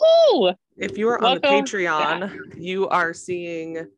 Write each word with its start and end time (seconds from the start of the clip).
Ooh, 0.00 0.52
If 0.76 0.98
you 0.98 1.08
are 1.08 1.16
on 1.24 1.36
the 1.36 1.40
Welcome- 1.42 1.64
Patreon, 1.64 2.54
you 2.56 2.88
are 2.88 3.14
seeing 3.14 3.88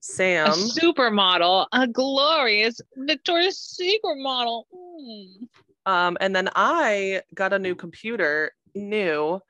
Sam, 0.00 0.48
a 0.50 0.54
Sam. 0.54 0.68
supermodel, 0.92 1.66
a 1.72 1.86
glorious 1.86 2.80
Victoria's 2.96 3.58
Secret 3.58 4.16
model. 4.18 4.66
Mm. 4.74 5.48
Um, 5.86 6.16
and 6.20 6.34
then 6.34 6.48
I 6.56 7.22
got 7.34 7.52
a 7.52 7.58
new 7.58 7.74
computer, 7.76 8.52
new. 8.74 9.40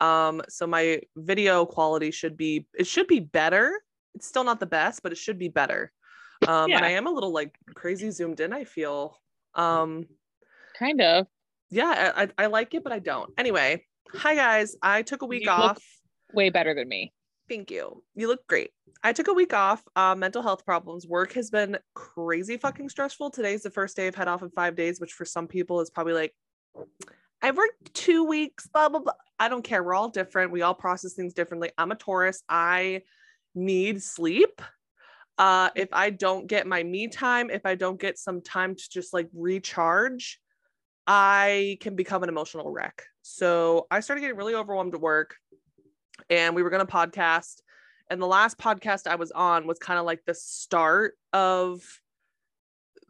Um, 0.00 0.42
so 0.48 0.66
my 0.66 1.00
video 1.16 1.64
quality 1.66 2.10
should 2.10 2.36
be 2.36 2.66
it 2.76 2.86
should 2.86 3.06
be 3.06 3.20
better. 3.20 3.80
It's 4.14 4.26
still 4.26 4.44
not 4.44 4.58
the 4.60 4.66
best, 4.66 5.02
but 5.02 5.12
it 5.12 5.18
should 5.18 5.38
be 5.38 5.48
better. 5.48 5.92
Um, 6.48 6.68
Yeah. 6.70 6.76
and 6.78 6.84
I 6.84 6.90
am 6.90 7.06
a 7.06 7.10
little 7.10 7.30
like 7.32 7.56
crazy 7.74 8.10
zoomed 8.10 8.40
in, 8.40 8.52
I 8.52 8.64
feel. 8.64 9.20
Um, 9.54 10.06
Kind 10.78 11.00
of. 11.00 11.26
yeah, 11.70 12.12
I, 12.16 12.28
I 12.36 12.46
like 12.46 12.74
it, 12.74 12.82
but 12.84 12.92
I 12.92 12.98
don't. 12.98 13.30
Anyway, 13.38 13.84
hi 14.12 14.34
guys. 14.34 14.76
I 14.82 15.02
took 15.02 15.22
a 15.22 15.26
week 15.26 15.44
You 15.44 15.50
look- 15.50 15.58
off. 15.60 15.82
Way 16.32 16.50
better 16.50 16.74
than 16.74 16.88
me. 16.88 17.12
Thank 17.48 17.70
you. 17.70 18.02
You 18.14 18.26
look 18.28 18.44
great. 18.48 18.70
I 19.04 19.12
took 19.12 19.28
a 19.28 19.32
week 19.34 19.52
off. 19.52 19.82
Uh, 19.94 20.14
mental 20.14 20.42
health 20.42 20.64
problems. 20.64 21.06
Work 21.06 21.34
has 21.34 21.50
been 21.50 21.76
crazy 21.94 22.56
fucking 22.56 22.88
stressful. 22.88 23.30
Today's 23.30 23.62
the 23.62 23.70
first 23.70 23.94
day 23.96 24.06
I've 24.06 24.14
had 24.14 24.28
off 24.28 24.42
in 24.42 24.48
five 24.50 24.74
days, 24.74 24.98
which 24.98 25.12
for 25.12 25.24
some 25.26 25.46
people 25.46 25.80
is 25.82 25.90
probably 25.90 26.14
like, 26.14 26.34
I've 27.42 27.56
worked 27.56 27.92
two 27.94 28.24
weeks, 28.24 28.66
blah, 28.66 28.88
blah, 28.88 29.00
blah. 29.00 29.12
I 29.38 29.48
don't 29.50 29.62
care. 29.62 29.82
We're 29.84 29.94
all 29.94 30.08
different. 30.08 30.50
We 30.52 30.62
all 30.62 30.74
process 30.74 31.12
things 31.12 31.34
differently. 31.34 31.70
I'm 31.76 31.92
a 31.92 31.96
Taurus. 31.96 32.42
I 32.48 33.02
need 33.54 34.02
sleep. 34.02 34.62
Uh, 35.36 35.70
if 35.74 35.88
I 35.92 36.10
don't 36.10 36.46
get 36.46 36.66
my 36.66 36.82
me 36.82 37.08
time, 37.08 37.50
if 37.50 37.66
I 37.66 37.74
don't 37.74 38.00
get 38.00 38.18
some 38.18 38.40
time 38.40 38.76
to 38.76 38.90
just 38.90 39.12
like 39.12 39.28
recharge, 39.34 40.40
I 41.06 41.78
can 41.80 41.96
become 41.96 42.22
an 42.22 42.28
emotional 42.28 42.70
wreck. 42.70 43.02
So 43.22 43.86
I 43.90 44.00
started 44.00 44.20
getting 44.20 44.36
really 44.36 44.54
overwhelmed 44.54 44.94
at 44.94 45.00
work 45.00 45.36
and 46.30 46.54
we 46.54 46.62
were 46.62 46.70
going 46.70 46.86
to 46.86 46.92
podcast. 46.92 47.60
And 48.10 48.20
the 48.20 48.26
last 48.26 48.58
podcast 48.58 49.06
I 49.06 49.16
was 49.16 49.32
on 49.32 49.66
was 49.66 49.78
kind 49.78 49.98
of 49.98 50.06
like 50.06 50.24
the 50.24 50.34
start 50.34 51.14
of 51.32 51.82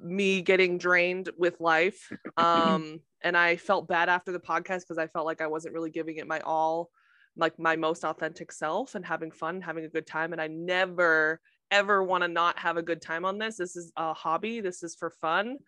me 0.00 0.42
getting 0.42 0.78
drained 0.78 1.30
with 1.38 1.60
life. 1.60 2.10
Um, 2.36 3.00
and 3.22 3.36
I 3.36 3.56
felt 3.56 3.88
bad 3.88 4.08
after 4.08 4.32
the 4.32 4.40
podcast 4.40 4.80
because 4.80 4.98
I 4.98 5.06
felt 5.06 5.24
like 5.24 5.40
I 5.40 5.46
wasn't 5.46 5.72
really 5.72 5.90
giving 5.90 6.16
it 6.16 6.26
my 6.26 6.40
all, 6.40 6.90
like 7.36 7.58
my 7.58 7.76
most 7.76 8.04
authentic 8.04 8.50
self 8.50 8.96
and 8.96 9.06
having 9.06 9.30
fun, 9.30 9.60
having 9.60 9.84
a 9.84 9.88
good 9.88 10.06
time. 10.06 10.32
And 10.32 10.42
I 10.42 10.48
never, 10.48 11.40
ever 11.70 12.02
want 12.02 12.22
to 12.22 12.28
not 12.28 12.58
have 12.58 12.76
a 12.76 12.82
good 12.82 13.02
time 13.02 13.24
on 13.24 13.38
this. 13.38 13.56
This 13.56 13.76
is 13.76 13.92
a 13.96 14.14
hobby, 14.14 14.60
this 14.60 14.82
is 14.82 14.94
for 14.94 15.10
fun. 15.10 15.58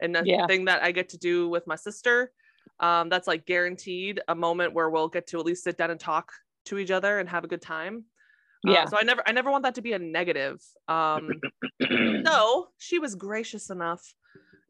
And 0.00 0.14
the 0.14 0.26
Yeah. 0.26 0.46
thing 0.46 0.66
that 0.66 0.82
I 0.82 0.92
get 0.92 1.10
to 1.10 1.18
do 1.18 1.48
with 1.48 1.66
my 1.66 1.76
sister. 1.76 2.32
Um, 2.78 3.08
that's 3.08 3.26
like 3.26 3.46
guaranteed 3.46 4.20
a 4.28 4.34
moment 4.34 4.74
where 4.74 4.90
we'll 4.90 5.08
get 5.08 5.26
to 5.28 5.38
at 5.40 5.46
least 5.46 5.64
sit 5.64 5.78
down 5.78 5.90
and 5.90 5.98
talk 5.98 6.32
to 6.66 6.78
each 6.78 6.90
other 6.90 7.18
and 7.18 7.28
have 7.28 7.44
a 7.44 7.48
good 7.48 7.62
time. 7.62 8.04
Uh, 8.66 8.86
Yeah. 8.86 8.86
so 8.86 8.98
I 8.98 9.02
never 9.02 9.22
I 9.26 9.32
never 9.32 9.50
want 9.50 9.64
that 9.64 9.76
to 9.76 9.82
be 9.82 9.92
a 9.94 9.98
negative. 9.98 10.62
Um 10.88 11.42
so 12.26 12.68
she 12.78 12.98
was 12.98 13.14
gracious 13.14 13.70
enough 13.70 14.14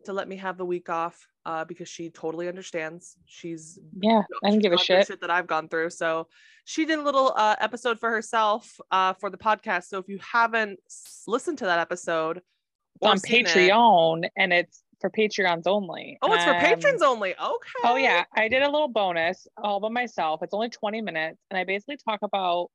to 0.07 0.13
let 0.13 0.29
me 0.29 0.37
have 0.37 0.57
the 0.59 0.65
week 0.65 0.89
off 0.89 1.27
uh 1.45 1.65
because 1.65 1.89
she 1.89 2.11
totally 2.11 2.49
understands. 2.49 3.17
She's 3.27 3.79
yeah. 4.01 4.23
I 4.45 4.51
don't 4.51 4.59
give 4.61 4.73
a 4.73 4.77
through 4.77 5.05
shit. 5.05 5.21
that 5.21 5.31
I've 5.31 5.47
gone 5.47 5.69
through. 5.69 5.91
So 5.91 6.29
she 6.65 6.85
did 6.85 6.99
a 6.99 7.03
little 7.03 7.33
uh 7.37 7.57
episode 7.61 8.01
for 8.01 8.11
herself 8.11 8.81
uh 8.91 9.13
for 9.15 9.31
the 9.31 9.39
podcast. 9.39 9.85
So 9.85 9.99
if 9.99 10.09
you 10.09 10.19
haven't 10.21 10.81
listened 11.27 11.59
to 11.59 11.67
that 11.67 11.79
episode 11.79 12.39
It's 12.39 13.11
on 13.11 13.19
seen 13.19 13.47
it- 13.47 13.49
Patreon 13.49 14.29
and 14.37 14.53
it's 14.53 14.83
for 15.01 15.11
Patreons 15.11 15.65
only. 15.67 16.17
Oh, 16.23 16.33
it's 16.33 16.43
for 16.45 16.55
Um, 16.55 16.61
patrons 16.61 17.03
only. 17.03 17.33
Okay. 17.35 17.81
Oh 17.85 17.97
yeah, 17.97 18.25
I 18.35 18.49
did 18.49 18.63
a 18.63 18.71
little 18.71 18.89
bonus 18.89 19.47
all 19.63 19.79
by 19.79 19.91
myself. 19.91 20.43
It's 20.43 20.55
only 20.55 20.71
20 20.71 21.03
minutes, 21.03 21.39
and 21.51 21.59
I 21.59 21.65
basically 21.65 21.99
talk 21.99 22.21
about 22.23 22.71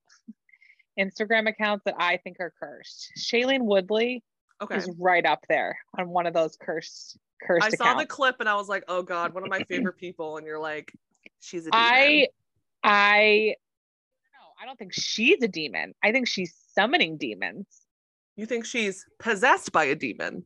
Instagram 1.00 1.48
accounts 1.50 1.84
that 1.86 1.96
I 1.98 2.18
think 2.18 2.38
are 2.40 2.54
cursed. 2.60 3.12
Shailene 3.18 3.64
Woodley 3.64 4.24
Okay. 4.62 4.78
is 4.78 4.90
right 5.00 5.26
up 5.26 5.44
there 5.50 5.78
on 5.98 6.10
one 6.10 6.28
of 6.28 6.34
those 6.34 6.56
cursed 6.56 7.18
cursed 7.42 7.66
I 7.66 7.70
saw 7.72 7.86
accounts. 7.86 8.04
the 8.04 8.08
clip 8.08 8.36
and 8.40 8.48
I 8.48 8.56
was 8.56 8.70
like, 8.70 8.84
oh 8.88 9.02
God, 9.02 9.34
one 9.34 9.44
of 9.44 9.50
my 9.50 9.64
favorite 9.70 9.98
people. 9.98 10.38
And 10.38 10.46
you're 10.46 10.60
like, 10.60 10.94
she's 11.40 11.68
a 11.68 11.72
demon. 11.72 11.74
I 11.74 12.28
I 12.84 13.56
no, 14.32 14.62
I 14.62 14.66
don't 14.66 14.78
think 14.78 14.94
she's 14.94 15.42
a 15.42 15.48
demon. 15.48 15.94
I 16.04 16.12
think 16.12 16.28
she's 16.28 16.56
summoning 16.74 17.18
demons. 17.18 17.66
You 18.36 18.46
think 18.46 18.66
she's 18.66 19.06
possessed 19.20 19.72
by 19.72 19.86
a 19.86 19.96
demon? 19.96 20.46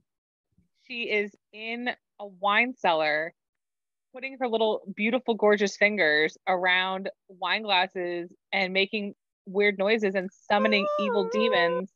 She 0.88 1.04
is 1.04 1.31
in 1.54 1.90
a 2.20 2.28
wine 2.28 2.74
cellar 2.78 3.34
putting 4.14 4.38
her 4.40 4.48
little 4.48 4.81
beautiful 4.96 5.34
gorgeous 5.34 5.75
fingers 5.75 6.38
around 6.48 7.09
wine 7.28 7.64
glasses 7.64 8.31
and 8.54 8.72
making 8.72 9.14
weird 9.46 9.78
noises 9.78 10.16
and 10.16 10.30
summoning 10.50 10.88
evil 11.02 11.28
oh. 11.28 11.38
demons 11.38 11.92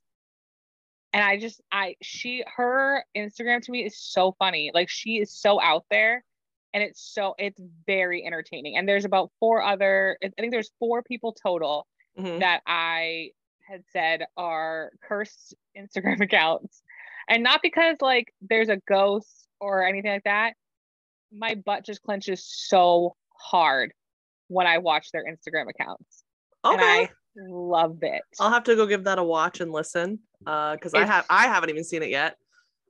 and 1.14 1.24
i 1.24 1.38
just 1.38 1.62
i 1.72 1.96
she 2.02 2.44
her 2.56 3.04
instagram 3.16 3.62
to 3.62 3.72
me 3.72 3.86
is 3.86 3.98
so 4.00 4.36
funny 4.40 4.72
like 4.74 4.90
she 4.90 5.18
is 5.20 5.32
so 5.32 5.60
out 5.62 5.86
there 5.90 6.24
and 6.74 6.84
it's 6.84 7.02
so 7.14 7.34
it's 7.40 7.60
very 7.88 8.26
entertaining 8.26 8.78
and 8.78 8.88
there's 8.88 9.06
about 9.06 9.32
four 9.40 9.62
other 9.64 10.18
i 10.24 10.30
think 10.40 10.52
there's 10.52 10.72
four 10.80 11.02
people 11.04 11.34
total 11.34 11.88
Mhm. 12.18 12.40
that 12.40 12.62
I 12.68 13.30
had 13.66 13.84
said 13.94 14.26
are 14.36 14.92
cursed 15.02 15.54
Instagram 15.78 16.20
accounts. 16.20 16.82
And 17.30 17.44
not 17.44 17.62
because 17.62 17.96
like 18.02 18.34
there's 18.42 18.68
a 18.68 18.78
ghost 18.88 19.48
or 19.62 19.86
anything 19.86 20.12
like 20.12 20.24
that. 20.26 20.54
My 21.32 21.56
butt 21.56 21.86
just 21.86 22.02
clenches 22.02 22.44
so 22.44 23.16
hard 23.38 23.94
when 24.48 24.68
I 24.68 24.80
watch 24.80 25.12
their 25.12 25.24
Instagram 25.24 25.70
accounts. 25.70 26.24
And 26.66 26.82
Okay. 26.82 27.04
I 27.04 27.10
love 27.38 28.00
it. 28.02 28.24
I'll 28.40 28.50
have 28.52 28.64
to 28.66 28.76
go 28.76 28.86
give 28.86 29.06
that 29.06 29.20
a 29.20 29.24
watch 29.24 29.62
and 29.62 29.72
listen. 29.72 30.20
Uh, 30.46 30.74
because 30.76 30.94
I 30.94 31.06
have 31.06 31.26
I 31.30 31.48
haven't 31.48 31.70
even 31.70 31.84
seen 31.84 32.04
it 32.04 32.10
yet. 32.10 32.38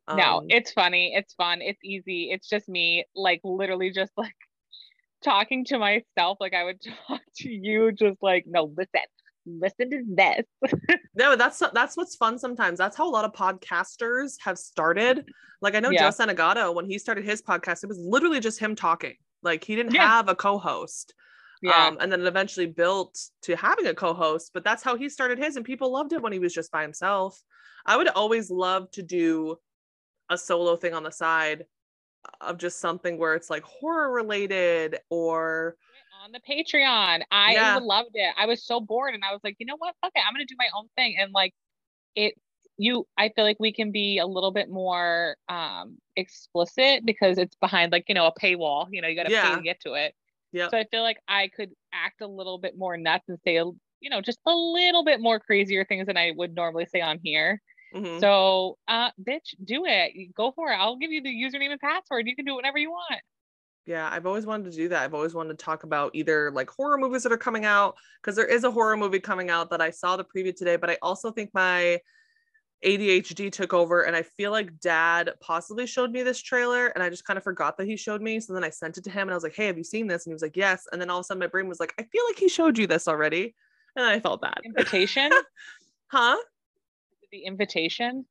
no, 0.08 0.38
Um, 0.40 0.46
it's 0.50 0.72
funny. 0.72 1.14
It's 1.16 1.34
fun. 1.34 1.62
It's 1.62 1.80
easy. 1.84 2.30
It's 2.32 2.48
just 2.48 2.70
me, 2.70 3.06
like 3.16 3.42
literally 3.44 3.92
just 3.92 4.12
like 4.18 4.36
talking 5.24 5.66
to 5.66 5.80
myself. 5.80 6.38
Like 6.40 6.54
I 6.54 6.64
would 6.64 6.80
talk 7.08 7.22
to 7.38 7.50
you, 7.50 7.92
just 7.92 8.18
like, 8.22 8.46
no, 8.48 8.74
listen, 8.78 9.02
listen 9.46 9.90
to 9.90 10.04
this. 10.08 10.78
no, 11.16 11.36
that's 11.36 11.62
that's 11.74 11.98
what's 11.98 12.16
fun 12.16 12.38
sometimes. 12.38 12.78
That's 12.78 12.96
how 12.96 13.08
a 13.08 13.12
lot 13.12 13.26
of 13.26 13.34
podcasters 13.34 14.36
have 14.42 14.58
started. 14.58 15.26
Like 15.62 15.76
I 15.76 15.80
know 15.80 15.90
Yeah. 15.90 16.10
Joe 16.10 16.16
Santagato, 16.26 16.74
when 16.74 16.86
he 16.86 16.98
started 17.00 17.26
his 17.26 17.42
podcast, 17.42 17.84
it 17.84 17.88
was 17.88 18.00
literally 18.00 18.40
just 18.40 18.60
him 18.60 18.76
talking. 18.76 19.16
Like 19.44 19.64
he 19.64 19.76
didn't 19.76 19.94
Yeah. 19.94 20.08
have 20.08 20.30
a 20.30 20.36
co-host. 20.36 21.14
Yeah. 21.62 21.88
Um, 21.88 21.98
and 22.00 22.12
then 22.12 22.26
eventually 22.26 22.68
built 22.68 23.20
to 23.44 23.56
having 23.56 23.88
a 23.88 23.94
co-host, 23.94 24.52
but 24.54 24.64
that's 24.64 24.84
how 24.84 24.96
he 24.96 25.10
started 25.10 25.38
his, 25.38 25.56
and 25.56 25.66
people 25.66 25.92
loved 25.92 26.14
it 26.14 26.22
when 26.22 26.32
he 26.34 26.40
was 26.40 26.54
just 26.54 26.72
by 26.72 26.82
himself. 26.82 27.44
I 27.86 27.98
would 27.98 28.08
always 28.10 28.50
love 28.50 28.90
to 28.92 29.04
do 29.04 29.58
a 30.30 30.38
solo 30.38 30.76
thing 30.76 30.94
on 30.94 31.04
the 31.04 31.12
side 31.12 31.66
of 32.42 32.58
just 32.58 32.80
something 32.80 33.18
where 33.18 33.36
it's 33.36 33.50
like 33.50 33.64
horror 33.64 34.12
related 34.12 35.00
or 35.10 35.78
on 36.24 36.32
the 36.32 36.40
Patreon. 36.42 37.24
I 37.32 37.54
Yeah. 37.54 37.78
loved 37.78 38.12
it. 38.14 38.34
I 38.38 38.46
was 38.46 38.66
so 38.66 38.80
bored 38.80 39.14
and 39.14 39.24
I 39.24 39.32
was 39.32 39.42
like, 39.44 39.56
you 39.60 39.66
know 39.66 39.78
what? 39.78 39.96
Fuck 40.02 40.12
it. 40.16 40.24
I'm 40.28 40.34
gonna 40.34 40.46
do 40.46 40.56
my 40.58 40.70
own 40.76 40.90
thing. 40.96 41.16
And 41.18 41.32
like 41.32 41.54
it 42.16 42.36
you 42.78 43.08
I 43.18 43.30
feel 43.30 43.46
like 43.46 43.58
we 43.60 43.74
can 43.74 43.92
be 43.92 44.20
a 44.20 44.28
little 44.28 44.52
bit 44.52 44.70
more 44.70 45.38
um 45.50 46.00
explicit 46.16 47.06
because 47.06 47.38
it's 47.38 47.56
behind 47.58 47.92
like, 47.92 48.06
you 48.08 48.16
know, 48.16 48.28
a 48.28 48.34
paywall. 48.34 48.88
You 48.92 49.02
know, 49.02 49.08
you 49.08 49.16
got 49.16 49.24
to 49.24 49.32
pay 49.32 49.56
to 49.56 49.62
get 49.62 49.80
to 49.82 49.94
it. 49.94 50.16
Yeah. 50.52 50.70
So 50.70 50.78
I 50.78 50.86
feel 50.90 51.02
like 51.04 51.20
I 51.28 51.50
could 51.50 51.72
act 51.94 52.22
a 52.22 52.28
little 52.28 52.58
bit 52.58 52.78
more 52.78 52.98
nuts 52.98 53.26
and 53.28 53.38
say, 53.44 53.56
you 53.56 54.10
know, 54.10 54.22
just 54.22 54.40
a 54.46 54.54
little 54.54 55.04
bit 55.04 55.20
more 55.20 55.40
crazier 55.40 55.86
things 55.86 56.08
than 56.08 56.18
I 56.18 56.32
would 56.36 56.56
normally 56.56 56.86
say 56.86 57.02
on 57.02 57.20
here. 57.24 57.62
Mhm. 57.94 58.20
So, 58.20 58.78
uh, 58.88 59.12
bitch, 59.22 59.56
do 59.64 59.86
it. 59.86 60.34
Go 60.36 60.52
for 60.52 60.72
it. 60.72 60.76
I'll 60.76 60.98
give 60.98 61.12
you 61.12 61.22
the 61.22 61.30
username 61.30 61.72
and 61.72 61.80
password. 61.80 62.28
You 62.28 62.36
can 62.36 62.46
do 62.46 62.56
whatever 62.56 62.78
you 62.78 62.92
want. 62.92 63.22
Yeah, 63.86 64.08
I've 64.12 64.28
always 64.28 64.46
wanted 64.46 64.72
to 64.72 64.78
do 64.78 64.90
that. 64.90 65.04
I've 65.04 65.16
always 65.16 65.34
wanted 65.34 65.58
to 65.58 65.66
talk 65.66 65.84
about 65.84 66.12
either 66.14 66.52
like 66.52 66.70
horror 66.70 66.98
movies 66.98 67.24
that 67.24 67.32
are 67.32 67.38
coming 67.38 67.66
out 67.66 67.96
because 68.22 68.36
there 68.36 68.46
is 68.46 68.64
a 68.64 68.70
horror 68.70 68.96
movie 68.96 69.20
coming 69.20 69.50
out 69.50 69.72
that 69.72 69.82
I 69.82 69.90
saw 69.90 70.16
the 70.16 70.24
preview 70.24 70.56
today, 70.56 70.76
but 70.76 70.92
I 70.92 70.98
also 71.02 71.32
think 71.32 71.50
my 71.56 72.00
ADHD 72.86 73.52
took 73.52 73.74
over 73.74 74.04
and 74.04 74.16
I 74.16 74.22
feel 74.22 74.52
like 74.52 74.80
dad 74.80 75.32
possibly 75.42 75.86
showed 75.86 76.12
me 76.12 76.24
this 76.24 76.42
trailer 76.42 76.88
and 76.88 77.04
I 77.04 77.10
just 77.10 77.26
kind 77.26 77.38
of 77.38 77.44
forgot 77.44 77.78
that 77.78 77.88
he 77.88 77.98
showed 77.98 78.22
me. 78.22 78.40
So 78.40 78.54
then 78.54 78.64
I 78.64 78.70
sent 78.70 78.98
it 78.98 79.04
to 79.04 79.10
him 79.10 79.24
and 79.24 79.32
I 79.32 79.36
was 79.36 79.44
like, 79.44 79.56
"Hey, 79.56 79.68
have 79.68 79.78
you 79.78 79.84
seen 79.84 80.08
this?" 80.08 80.26
And 80.26 80.32
he 80.32 80.36
was 80.36 80.42
like, 80.42 80.56
"Yes." 80.56 80.88
And 80.92 81.02
then 81.02 81.10
all 81.10 81.20
of 81.20 81.24
a 81.24 81.26
sudden 81.26 81.40
my 81.40 81.48
brain 81.48 81.68
was 81.68 81.80
like, 81.80 81.94
"I 82.00 82.04
feel 82.04 82.24
like 82.30 82.40
he 82.40 82.48
showed 82.48 82.78
you 82.78 82.88
this 82.88 83.08
already." 83.08 83.56
And 83.96 84.06
I 84.06 84.20
felt 84.20 84.42
bad. 84.42 84.60
Invitation. 84.64 85.32
Huh? 86.12 86.38
the 87.32 87.46
invitation. 87.46 88.26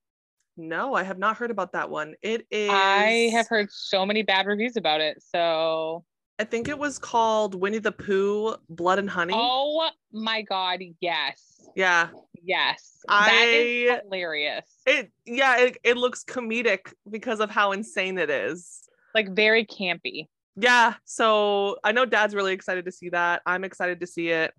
No, 0.56 0.94
I 0.94 1.04
have 1.04 1.18
not 1.18 1.36
heard 1.36 1.52
about 1.52 1.72
that 1.72 1.88
one. 1.88 2.14
It 2.22 2.46
is 2.50 2.70
I 2.72 3.30
have 3.32 3.46
heard 3.46 3.70
so 3.70 4.04
many 4.04 4.22
bad 4.22 4.46
reviews 4.46 4.76
about 4.76 5.00
it. 5.00 5.22
So, 5.22 6.04
I 6.40 6.44
think 6.44 6.68
it 6.68 6.76
was 6.76 6.98
called 6.98 7.54
Winnie 7.54 7.78
the 7.78 7.92
Pooh 7.92 8.56
Blood 8.68 8.98
and 8.98 9.08
Honey. 9.08 9.34
oh 9.36 9.88
my 10.12 10.42
God, 10.42 10.80
yes. 11.00 11.68
Yeah. 11.76 12.08
Yes. 12.42 12.98
that 13.08 13.32
is 13.48 14.00
hilarious. 14.04 14.64
It 14.86 15.10
yeah, 15.26 15.58
it, 15.58 15.78
it 15.84 15.96
looks 15.96 16.24
comedic 16.24 16.92
because 17.10 17.40
of 17.40 17.50
how 17.50 17.72
insane 17.72 18.18
it 18.18 18.30
is. 18.30 18.88
like 19.14 19.34
very 19.34 19.64
campy. 19.64 20.26
Yeah. 20.56 20.94
So 21.04 21.76
I 21.84 21.92
know 21.92 22.04
dad's 22.04 22.34
really 22.34 22.52
excited 22.52 22.84
to 22.86 22.92
see 22.92 23.10
that. 23.10 23.42
I'm 23.46 23.64
excited 23.64 24.00
to 24.00 24.06
see 24.06 24.28
it. 24.28 24.52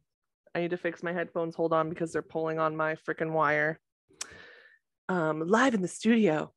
I 0.56 0.62
need 0.62 0.72
to 0.72 0.78
fix 0.78 1.04
my 1.04 1.14
headphones. 1.14 1.56
Hold 1.56 1.74
on 1.74 1.90
because 1.90 2.12
they're 2.12 2.22
pulling 2.22 2.58
on 2.60 2.76
my 2.76 2.96
freaking 2.96 3.32
wire. 3.32 3.80
Um, 5.08 5.48
live 5.48 5.74
in 5.74 5.82
the 5.82 5.88
studio. 5.88 6.52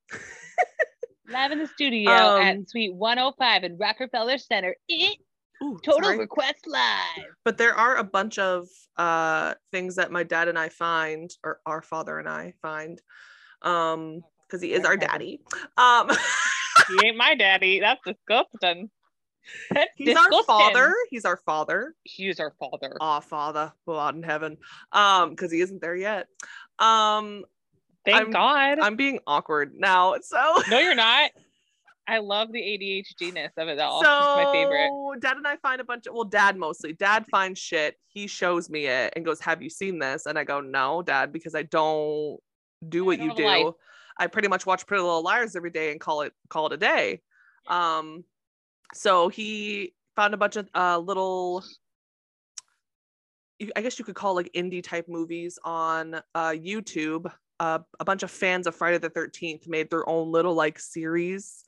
Live 1.28 1.52
in 1.52 1.58
the 1.58 1.66
studio 1.66 2.10
Um, 2.10 2.42
at 2.42 2.68
Suite 2.68 2.94
105 2.94 3.64
in 3.64 3.78
Rockefeller 3.78 4.38
Center. 4.38 4.76
Eh, 4.90 5.14
Ooh, 5.62 5.78
Total 5.82 6.02
sorry. 6.02 6.18
Request 6.18 6.66
Live. 6.66 7.26
but 7.44 7.56
there 7.58 7.74
are 7.74 7.96
a 7.96 8.04
bunch 8.04 8.38
of 8.38 8.68
uh 8.96 9.54
things 9.70 9.96
that 9.96 10.10
my 10.10 10.22
dad 10.22 10.48
and 10.48 10.58
I 10.58 10.68
find, 10.68 11.30
or 11.44 11.60
our 11.66 11.82
father 11.82 12.18
and 12.18 12.28
I 12.28 12.54
find, 12.60 13.00
um, 13.62 14.22
because 14.46 14.60
he 14.60 14.72
is 14.72 14.84
our 14.84 14.96
daddy. 14.96 15.40
Um, 15.76 16.10
He 16.88 17.06
ain't 17.06 17.16
my 17.16 17.34
daddy. 17.34 17.80
That's 17.80 18.00
disgusting. 18.04 18.90
That's 19.70 19.90
he's 19.96 20.16
our 20.16 20.42
father. 20.44 20.94
He's 21.10 21.24
our 21.24 21.36
father. 21.36 21.94
He's 22.02 22.40
our 22.40 22.52
father. 22.58 22.96
Our 23.00 23.20
father, 23.20 23.72
who 23.86 23.92
art 23.92 24.14
in 24.14 24.22
heaven. 24.22 24.56
Um, 24.90 25.30
because 25.30 25.52
he 25.52 25.60
isn't 25.60 25.80
there 25.80 25.94
yet. 25.94 26.26
Um, 26.78 27.44
Thank 28.04 28.16
I'm- 28.16 28.30
God. 28.30 28.78
I'm 28.80 28.96
being 28.96 29.20
awkward 29.26 29.74
now. 29.76 30.16
So 30.22 30.62
no, 30.70 30.78
you're 30.78 30.94
not. 30.94 31.30
I 32.08 32.18
love 32.18 32.50
the 32.52 32.60
ADHD-ness 32.60 33.52
of 33.56 33.68
it 33.68 33.78
all. 33.78 34.02
so 34.02 34.10
it's 34.10 34.46
my 34.46 34.52
favorite. 34.52 35.20
dad 35.20 35.36
and 35.36 35.46
I 35.46 35.56
find 35.56 35.80
a 35.80 35.84
bunch 35.84 36.06
of 36.06 36.14
well, 36.14 36.24
dad 36.24 36.56
mostly. 36.56 36.92
Dad 36.94 37.26
finds 37.30 37.60
shit. 37.60 37.96
He 38.08 38.26
shows 38.26 38.68
me 38.68 38.86
it 38.86 39.12
and 39.14 39.24
goes, 39.24 39.40
"Have 39.40 39.62
you 39.62 39.70
seen 39.70 39.98
this?" 39.98 40.26
And 40.26 40.38
I 40.38 40.44
go, 40.44 40.60
"No, 40.60 41.02
dad, 41.02 41.32
because 41.32 41.54
I 41.54 41.62
don't 41.62 42.40
do 42.88 43.04
what 43.04 43.18
don't 43.18 43.38
you 43.38 43.44
life. 43.46 43.62
do. 43.62 43.76
I 44.18 44.26
pretty 44.26 44.48
much 44.48 44.66
watch 44.66 44.86
Pretty 44.86 45.02
Little 45.02 45.22
Liars 45.22 45.54
every 45.56 45.70
day 45.70 45.92
and 45.92 46.00
call 46.00 46.22
it 46.22 46.32
call 46.48 46.66
it 46.66 46.72
a 46.72 46.76
day." 46.76 47.20
Um, 47.68 48.24
so 48.94 49.28
he 49.28 49.94
found 50.16 50.34
a 50.34 50.38
bunch 50.38 50.56
of 50.56 50.68
uh 50.74 50.98
little. 50.98 51.64
I 53.76 53.80
guess 53.80 53.96
you 53.96 54.04
could 54.04 54.16
call 54.16 54.34
like 54.34 54.50
indie 54.56 54.82
type 54.82 55.06
movies 55.08 55.58
on 55.64 56.16
uh 56.34 56.50
YouTube. 56.50 57.32
Uh, 57.60 57.78
a 58.00 58.04
bunch 58.04 58.24
of 58.24 58.30
fans 58.32 58.66
of 58.66 58.74
Friday 58.74 58.98
the 58.98 59.08
13th 59.08 59.68
made 59.68 59.88
their 59.88 60.08
own 60.08 60.32
little 60.32 60.52
like 60.52 60.80
series 60.80 61.62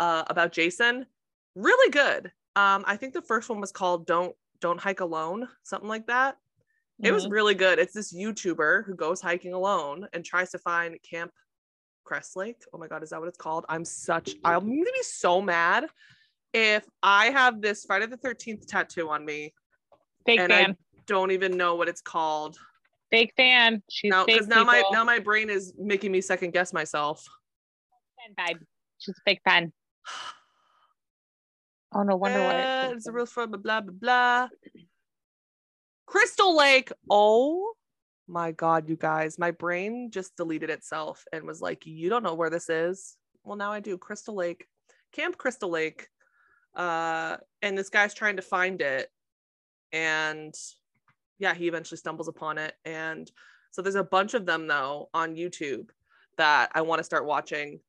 uh, 0.00 0.24
about 0.26 0.50
Jason. 0.50 1.06
Really 1.54 1.90
good. 1.92 2.32
Um, 2.56 2.82
I 2.86 2.96
think 2.96 3.14
the 3.14 3.22
first 3.22 3.48
one 3.48 3.60
was 3.60 3.70
called 3.70 4.06
"Don't 4.06 4.34
Don't 4.60 4.80
Hike 4.80 5.00
Alone," 5.00 5.48
something 5.62 5.88
like 5.88 6.06
that. 6.08 6.36
It 7.02 7.12
was 7.12 7.26
Mhm. 7.26 7.30
really 7.30 7.54
good. 7.54 7.78
It's 7.78 7.94
this 7.94 8.12
YouTuber 8.12 8.84
who 8.84 8.94
goes 8.94 9.20
hiking 9.20 9.52
alone 9.54 10.08
and 10.12 10.24
tries 10.24 10.50
to 10.50 10.58
find 10.58 11.00
Camp 11.02 11.32
Crest 12.04 12.36
Lake. 12.36 12.62
Oh 12.72 12.78
my 12.78 12.88
god, 12.88 13.02
is 13.02 13.10
that 13.10 13.20
what 13.20 13.28
it's 13.28 13.38
called? 13.38 13.64
I'm 13.68 13.84
such. 13.84 14.34
I'm 14.44 14.66
gonna 14.68 14.84
be 14.92 15.02
so 15.02 15.40
mad 15.40 15.86
if 16.52 16.84
I 17.02 17.26
have 17.30 17.60
this 17.62 17.84
Friday 17.84 18.06
the 18.06 18.16
13th 18.18 18.66
tattoo 18.66 19.08
on 19.08 19.24
me. 19.24 19.54
fake 20.26 20.40
and 20.40 20.52
I- 20.52 20.64
fan. 20.64 20.76
Don't 21.06 21.30
even 21.30 21.56
know 21.56 21.74
what 21.76 21.88
it's 21.88 22.02
called. 22.02 22.58
Fake 23.10 23.32
fan. 23.36 23.82
She's 23.90 24.10
Now, 24.10 24.24
fake 24.26 24.34
because 24.36 24.48
now 24.48 24.62
my 24.64 24.84
now 24.92 25.02
my 25.02 25.18
brain 25.18 25.48
is 25.50 25.72
making 25.78 26.12
me 26.12 26.20
second 26.20 26.52
guess 26.52 26.72
myself. 26.72 27.24
fan 28.16 28.34
vibe. 28.36 28.66
She's 28.98 29.16
a 29.16 29.20
fake 29.24 29.40
fan. 29.44 29.72
Oh 31.92 32.02
no 32.02 32.16
wonder 32.16 32.38
Uh, 32.40 32.44
why. 32.44 32.92
it's 32.94 33.06
a 33.06 33.12
real 33.12 33.26
fun, 33.26 33.50
blah 33.50 33.58
blah 33.58 33.80
blah 33.80 33.92
blah. 33.92 34.48
Crystal 36.06 36.56
Lake. 36.56 36.92
Oh 37.08 37.72
my 38.26 38.52
god, 38.52 38.88
you 38.88 38.96
guys. 38.96 39.38
My 39.38 39.50
brain 39.50 40.10
just 40.10 40.36
deleted 40.36 40.70
itself 40.70 41.24
and 41.32 41.44
was 41.44 41.60
like, 41.60 41.86
you 41.86 42.08
don't 42.08 42.22
know 42.22 42.34
where 42.34 42.50
this 42.50 42.68
is. 42.68 43.16
Well, 43.44 43.56
now 43.56 43.72
I 43.72 43.80
do. 43.80 43.96
Crystal 43.98 44.34
Lake. 44.34 44.66
Camp 45.12 45.36
Crystal 45.36 45.68
Lake. 45.70 46.08
Uh, 46.74 47.36
and 47.62 47.76
this 47.76 47.88
guy's 47.90 48.14
trying 48.14 48.36
to 48.36 48.42
find 48.42 48.80
it. 48.80 49.08
And 49.92 50.54
yeah, 51.38 51.54
he 51.54 51.66
eventually 51.66 51.98
stumbles 51.98 52.28
upon 52.28 52.58
it. 52.58 52.74
And 52.84 53.30
so 53.72 53.82
there's 53.82 53.94
a 53.96 54.04
bunch 54.04 54.34
of 54.34 54.46
them 54.46 54.66
though 54.68 55.08
on 55.14 55.34
YouTube 55.34 55.90
that 56.36 56.70
I 56.74 56.82
want 56.82 57.00
to 57.00 57.04
start 57.04 57.26
watching 57.26 57.80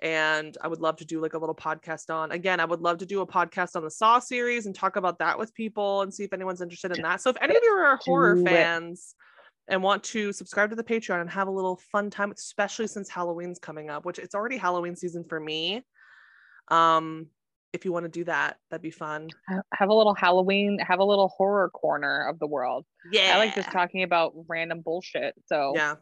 and 0.00 0.56
I 0.60 0.68
would 0.68 0.80
love 0.80 0.96
to 0.96 1.04
do 1.04 1.20
like 1.20 1.34
a 1.34 1.38
little 1.38 1.54
podcast 1.54 2.12
on. 2.12 2.32
Again, 2.32 2.60
I 2.60 2.64
would 2.64 2.80
love 2.80 2.98
to 2.98 3.06
do 3.06 3.20
a 3.20 3.26
podcast 3.26 3.76
on 3.76 3.84
the 3.84 3.90
Saw 3.90 4.18
series 4.18 4.66
and 4.66 4.74
talk 4.74 4.96
about 4.96 5.18
that 5.20 5.38
with 5.38 5.54
people 5.54 6.02
and 6.02 6.12
see 6.12 6.24
if 6.24 6.32
anyone's 6.32 6.60
interested 6.60 6.96
in 6.96 7.02
that. 7.02 7.20
So 7.20 7.30
if 7.30 7.36
any 7.40 7.56
of 7.56 7.62
you 7.62 7.70
are 7.70 7.98
horror 8.04 8.36
fans 8.44 9.14
and 9.68 9.82
want 9.82 10.02
to 10.04 10.32
subscribe 10.32 10.70
to 10.70 10.76
the 10.76 10.84
Patreon 10.84 11.20
and 11.20 11.30
have 11.30 11.48
a 11.48 11.50
little 11.50 11.80
fun 11.90 12.10
time, 12.10 12.32
especially 12.32 12.86
since 12.86 13.08
Halloween's 13.08 13.58
coming 13.58 13.88
up, 13.88 14.04
which 14.04 14.18
it's 14.18 14.34
already 14.34 14.56
Halloween 14.56 14.96
season 14.96 15.24
for 15.28 15.40
me. 15.40 15.82
Um, 16.68 17.28
if 17.72 17.84
you 17.84 17.92
want 17.92 18.04
to 18.04 18.10
do 18.10 18.24
that, 18.24 18.56
that'd 18.70 18.82
be 18.82 18.90
fun. 18.90 19.28
Have 19.72 19.88
a 19.88 19.94
little 19.94 20.14
Halloween. 20.14 20.78
Have 20.78 21.00
a 21.00 21.04
little 21.04 21.28
horror 21.28 21.70
corner 21.70 22.28
of 22.28 22.38
the 22.38 22.46
world. 22.46 22.84
Yeah. 23.10 23.32
I 23.34 23.38
like 23.38 23.54
just 23.54 23.72
talking 23.72 24.04
about 24.04 24.32
random 24.48 24.80
bullshit. 24.80 25.34
So 25.46 25.72
Yeah. 25.74 25.96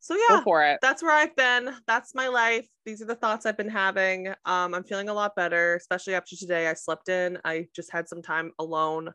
So 0.00 0.16
go 0.28 0.36
yeah, 0.36 0.40
for 0.42 0.64
it. 0.64 0.78
that's 0.80 1.02
where 1.02 1.14
I've 1.14 1.34
been. 1.34 1.74
That's 1.86 2.14
my 2.14 2.28
life. 2.28 2.66
These 2.84 3.02
are 3.02 3.06
the 3.06 3.14
thoughts 3.14 3.46
I've 3.46 3.56
been 3.56 3.68
having. 3.68 4.28
Um, 4.44 4.74
I'm 4.74 4.84
feeling 4.84 5.08
a 5.08 5.14
lot 5.14 5.34
better, 5.34 5.76
especially 5.76 6.14
after 6.14 6.36
today. 6.36 6.68
I 6.68 6.74
slept 6.74 7.08
in. 7.08 7.38
I 7.44 7.66
just 7.74 7.90
had 7.90 8.08
some 8.08 8.22
time 8.22 8.52
alone, 8.58 9.12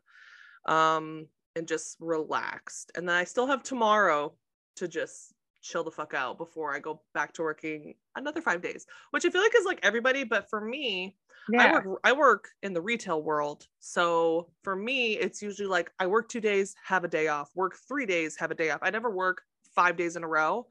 um, 0.66 1.26
and 1.56 1.66
just 1.66 1.96
relaxed. 2.00 2.92
And 2.96 3.08
then 3.08 3.16
I 3.16 3.24
still 3.24 3.46
have 3.46 3.62
tomorrow 3.62 4.34
to 4.76 4.88
just 4.88 5.32
chill 5.62 5.84
the 5.84 5.90
fuck 5.90 6.12
out 6.12 6.36
before 6.36 6.74
I 6.74 6.78
go 6.78 7.00
back 7.14 7.32
to 7.34 7.42
working 7.42 7.94
another 8.16 8.42
five 8.42 8.60
days, 8.60 8.86
which 9.10 9.24
I 9.24 9.30
feel 9.30 9.40
like 9.40 9.54
is 9.56 9.64
like 9.64 9.80
everybody, 9.82 10.24
but 10.24 10.50
for 10.50 10.60
me, 10.60 11.16
I 11.58 11.72
work 11.72 12.00
I 12.04 12.12
work 12.12 12.48
in 12.62 12.72
the 12.72 12.80
retail 12.80 13.22
world. 13.22 13.66
So 13.80 14.50
for 14.62 14.76
me, 14.76 15.14
it's 15.14 15.42
usually 15.42 15.68
like 15.68 15.90
I 15.98 16.06
work 16.06 16.28
two 16.28 16.40
days, 16.40 16.74
have 16.84 17.04
a 17.04 17.08
day 17.08 17.28
off, 17.28 17.50
work 17.54 17.76
three 17.88 18.06
days, 18.06 18.36
have 18.38 18.50
a 18.50 18.54
day 18.54 18.70
off. 18.70 18.80
I 18.82 18.90
never 18.90 19.10
work 19.10 19.42
five 19.74 19.96
days 19.96 20.16
in 20.16 20.24
a 20.24 20.28
row. 20.28 20.66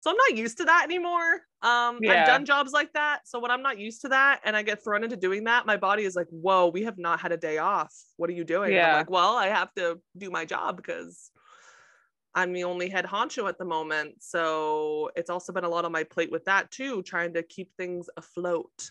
So 0.00 0.10
I'm 0.10 0.16
not 0.16 0.36
used 0.38 0.58
to 0.58 0.64
that 0.66 0.84
anymore. 0.84 1.42
Um, 1.60 1.98
Yeah. 2.00 2.12
I've 2.20 2.26
done 2.26 2.44
jobs 2.44 2.72
like 2.72 2.92
that. 2.92 3.26
So 3.26 3.40
when 3.40 3.50
I'm 3.50 3.62
not 3.62 3.78
used 3.80 4.02
to 4.02 4.08
that 4.10 4.40
and 4.44 4.56
I 4.56 4.62
get 4.62 4.82
thrown 4.84 5.02
into 5.02 5.16
doing 5.16 5.44
that, 5.44 5.66
my 5.66 5.76
body 5.76 6.04
is 6.04 6.14
like, 6.14 6.28
whoa, 6.30 6.68
we 6.68 6.84
have 6.84 6.98
not 6.98 7.18
had 7.20 7.32
a 7.32 7.36
day 7.36 7.58
off. 7.58 7.92
What 8.16 8.30
are 8.30 8.34
you 8.34 8.44
doing? 8.44 8.72
I'm 8.90 8.96
like, 8.98 9.10
well, 9.10 9.34
I 9.34 9.48
have 9.48 9.74
to 9.74 10.00
do 10.16 10.30
my 10.30 10.44
job 10.44 10.76
because 10.76 11.30
I'm 12.32 12.52
the 12.52 12.62
only 12.62 12.88
head 12.88 13.06
honcho 13.06 13.48
at 13.48 13.58
the 13.58 13.64
moment. 13.64 14.22
So 14.22 15.10
it's 15.16 15.30
also 15.30 15.52
been 15.52 15.64
a 15.64 15.68
lot 15.68 15.84
on 15.84 15.90
my 15.90 16.04
plate 16.04 16.30
with 16.30 16.44
that 16.44 16.70
too, 16.70 17.02
trying 17.02 17.34
to 17.34 17.42
keep 17.42 17.74
things 17.76 18.08
afloat. 18.16 18.90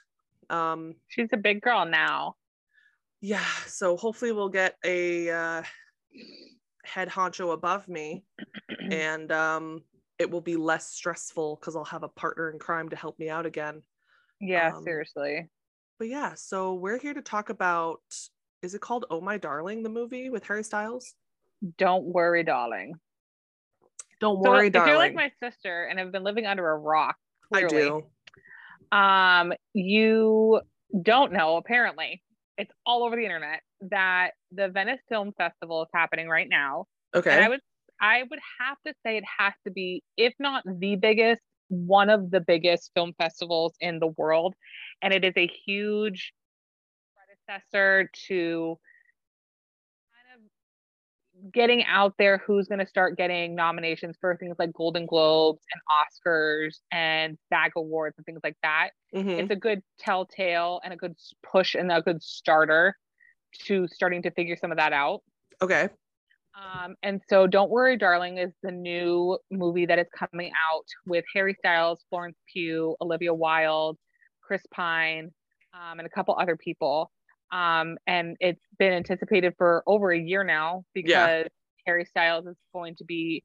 Um, 0.49 0.95
She's 1.07 1.29
a 1.31 1.37
big 1.37 1.61
girl 1.61 1.85
now. 1.85 2.35
yeah 3.21 3.45
so 3.65 3.97
hopefully 3.97 4.31
we'll 4.33 4.49
get 4.49 4.75
a 4.85 5.29
uh, 5.29 5.63
head 6.87 7.09
honcho 7.09 7.53
above 7.53 7.87
me 7.87 8.23
and 8.91 9.31
um 9.31 9.81
it 10.19 10.29
will 10.31 10.41
be 10.41 10.55
less 10.55 10.87
stressful 10.87 11.57
because 11.59 11.75
i'll 11.75 11.83
have 11.85 12.03
a 12.03 12.09
partner 12.09 12.49
in 12.49 12.57
crime 12.59 12.89
to 12.89 12.95
help 12.95 13.19
me 13.19 13.29
out 13.29 13.45
again 13.45 13.81
Yeah, 14.39 14.71
Um, 14.75 14.83
seriously. 14.83 15.49
but 15.99 16.07
yeah 16.07 16.33
so 16.35 16.73
we're 16.73 16.97
here 16.99 17.13
to 17.13 17.21
talk 17.21 17.49
about 17.49 18.01
is 18.61 18.73
it 18.73 18.81
called 18.81 19.05
oh 19.11 19.21
my 19.21 19.37
darling 19.37 19.83
the 19.83 19.89
movie 19.89 20.29
with 20.29 20.45
harry 20.45 20.63
styles 20.63 21.13
Don't 21.77 22.05
worry, 22.05 22.43
darling. 22.43 22.93
don't 24.19 24.41
So 24.43 24.49
worry 24.51 24.67
if 24.67 24.73
darling 24.73 24.89
you're 24.89 24.97
like 24.97 25.13
my 25.15 25.31
sister 25.43 25.85
and 25.85 25.99
have 25.99 26.11
been 26.11 26.23
living 26.23 26.45
under 26.45 26.67
a 26.69 26.77
rock, 26.77 27.17
i 27.53 27.63
do 27.67 28.03
um, 28.91 29.53
you 29.73 30.61
don't 31.01 31.33
know 31.33 31.57
apparently. 31.57 32.23
It's 32.57 32.71
all 32.85 33.03
over 33.03 33.15
the 33.15 33.23
internet 33.25 33.61
that 33.81 34.31
the 34.51 34.69
Venice 34.69 35.01
Film 35.09 35.33
Festival 35.37 35.83
is 35.83 35.89
happening 35.93 36.27
right 36.27 36.47
now. 36.49 36.85
okay 37.13 37.31
And 37.31 37.43
I 37.43 37.49
would 37.49 37.61
I 37.99 38.23
would 38.29 38.39
have 38.59 38.77
to 38.85 38.93
say 39.05 39.17
it 39.17 39.23
has 39.39 39.53
to 39.65 39.71
be, 39.71 40.03
if 40.17 40.33
not 40.39 40.63
the 40.65 40.95
biggest, 40.97 41.41
one 41.69 42.09
of 42.09 42.29
the 42.29 42.39
biggest 42.39 42.91
film 42.93 43.13
festivals 43.17 43.73
in 43.79 43.99
the 43.99 44.07
world. 44.07 44.55
And 45.01 45.13
it 45.13 45.23
is 45.25 45.33
a 45.35 45.47
huge 45.47 46.33
predecessor 47.15 48.09
to 48.27 48.77
kind 50.11 50.43
of 51.43 51.51
getting 51.51 51.83
out 51.85 52.13
there 52.17 52.39
who's 52.39 52.67
going 52.67 52.79
to 52.79 52.87
start 52.87 53.17
getting 53.17 53.55
nominations 53.55 54.17
for 54.19 54.35
things 54.37 54.55
like 54.59 54.73
Golden 54.73 55.05
Globes 55.05 55.61
and 55.73 55.81
Oscars 55.89 56.79
and 56.91 57.37
SAG 57.49 57.71
Awards 57.75 58.15
and 58.17 58.25
things 58.25 58.41
like 58.43 58.57
that 58.63 58.91
Mhm. 59.13 59.39
it's 59.39 59.51
a 59.51 59.55
good 59.55 59.81
telltale 59.99 60.81
and 60.83 60.93
a 60.93 60.97
good 60.97 61.15
push 61.43 61.75
and 61.75 61.91
a 61.91 62.01
good 62.01 62.21
starter 62.21 62.95
to 63.65 63.87
starting 63.87 64.21
to 64.23 64.31
figure 64.31 64.55
some 64.55 64.71
of 64.71 64.77
that 64.77 64.93
out. 64.93 65.21
okay 65.61 65.89
Um, 66.57 66.95
and 67.03 67.21
so, 67.29 67.45
Don't 67.45 67.69
Worry, 67.69 67.97
Darling 67.97 68.39
is 68.39 68.51
the 68.63 68.71
new 68.71 69.37
movie 69.51 69.85
that 69.85 69.99
is 69.99 70.07
coming 70.17 70.51
out 70.71 70.85
with 71.05 71.23
Harry 71.35 71.55
Styles, 71.59 72.03
Florence 72.09 72.37
Pugh, 72.51 72.95
Olivia 72.99 73.33
Wilde, 73.33 73.97
Chris 74.41 74.63
Pine, 74.73 75.29
um, 75.73 75.99
and 75.99 76.07
a 76.07 76.09
couple 76.09 76.35
other 76.39 76.55
people. 76.55 77.11
Um, 77.51 77.97
and 78.07 78.35
it's 78.39 78.61
been 78.79 78.93
anticipated 78.93 79.53
for 79.57 79.83
over 79.85 80.11
a 80.11 80.19
year 80.19 80.43
now 80.43 80.83
because 80.93 81.45
Harry 81.85 82.05
Styles 82.05 82.45
is 82.47 82.55
going 82.73 82.95
to 82.95 83.05
be 83.05 83.43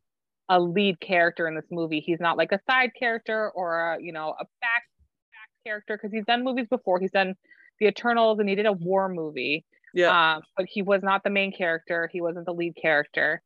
a 0.49 0.59
lead 0.59 0.99
character 1.01 1.47
in 1.47 1.55
this 1.55 1.65
movie. 1.71 2.01
He's 2.01 2.21
not 2.21 2.37
like 2.37 2.53
a 2.53 2.61
side 2.69 2.91
character 2.99 3.51
or 3.55 3.95
a, 3.95 4.03
you 4.03 4.13
know, 4.13 4.31
a 4.31 4.45
back 4.61 4.85
back 5.31 5.51
character 5.65 5.97
because 5.97 6.13
he's 6.13 6.25
done 6.25 6.45
movies 6.45 6.67
before. 6.69 6.99
He's 6.99 7.13
done 7.13 7.35
The 7.79 7.87
Eternals 7.87 8.39
and 8.39 8.49
he 8.49 8.55
did 8.55 8.67
a 8.67 8.73
war 8.73 9.09
movie. 9.09 9.65
Yeah. 9.95 10.37
Um, 10.37 10.43
but 10.57 10.67
he 10.69 10.83
was 10.83 11.03
not 11.03 11.25
the 11.25 11.31
main 11.31 11.53
character. 11.53 12.09
He 12.13 12.21
wasn't 12.21 12.47
the 12.47 12.55
lead 12.55 12.75
character. 12.81 13.43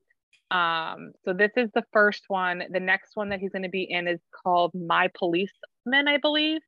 Um, 0.50 1.12
so 1.24 1.32
this 1.32 1.50
is 1.56 1.70
the 1.74 1.84
first 1.92 2.24
one. 2.28 2.62
The 2.70 2.80
next 2.80 3.16
one 3.16 3.30
that 3.30 3.40
he's 3.40 3.50
going 3.50 3.62
to 3.62 3.68
be 3.68 3.82
in 3.82 4.06
is 4.06 4.20
called 4.44 4.72
My 4.74 5.10
Policeman, 5.18 6.08
I 6.08 6.18
believe, 6.18 6.60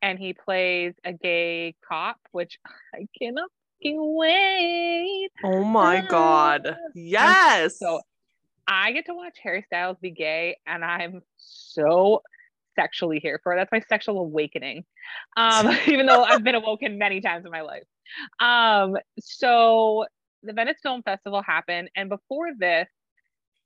and 0.00 0.18
he 0.18 0.32
plays 0.32 0.94
a 1.04 1.12
gay 1.12 1.74
cop, 1.86 2.16
which 2.32 2.58
I 2.94 3.06
cannot 3.18 3.50
fucking 3.82 4.14
wait. 4.16 5.30
oh 5.44 5.64
my 5.64 6.00
god. 6.00 6.76
Yes. 6.94 7.78
So 7.78 8.00
I 8.66 8.92
get 8.92 9.06
to 9.06 9.14
watch 9.14 9.38
Harry 9.42 9.62
Styles 9.66 9.98
be 10.00 10.10
gay, 10.10 10.56
and 10.66 10.84
I'm 10.84 11.22
so 11.36 12.22
sexually 12.74 13.18
here 13.20 13.40
for 13.42 13.52
it. 13.52 13.56
That's 13.56 13.72
my 13.72 13.82
sexual 13.88 14.18
awakening. 14.18 14.84
Um, 15.36 15.76
even 15.86 16.06
though 16.06 16.22
I've 16.22 16.44
been 16.44 16.54
awoken 16.54 16.98
many 16.98 17.20
times 17.20 17.44
in 17.44 17.50
my 17.50 17.62
life. 17.62 17.82
Um, 18.40 18.96
so 19.20 20.06
the 20.42 20.52
Venice 20.52 20.78
Film 20.82 21.02
Festival 21.02 21.42
happened, 21.42 21.90
and 21.96 22.08
before 22.08 22.50
this, 22.58 22.88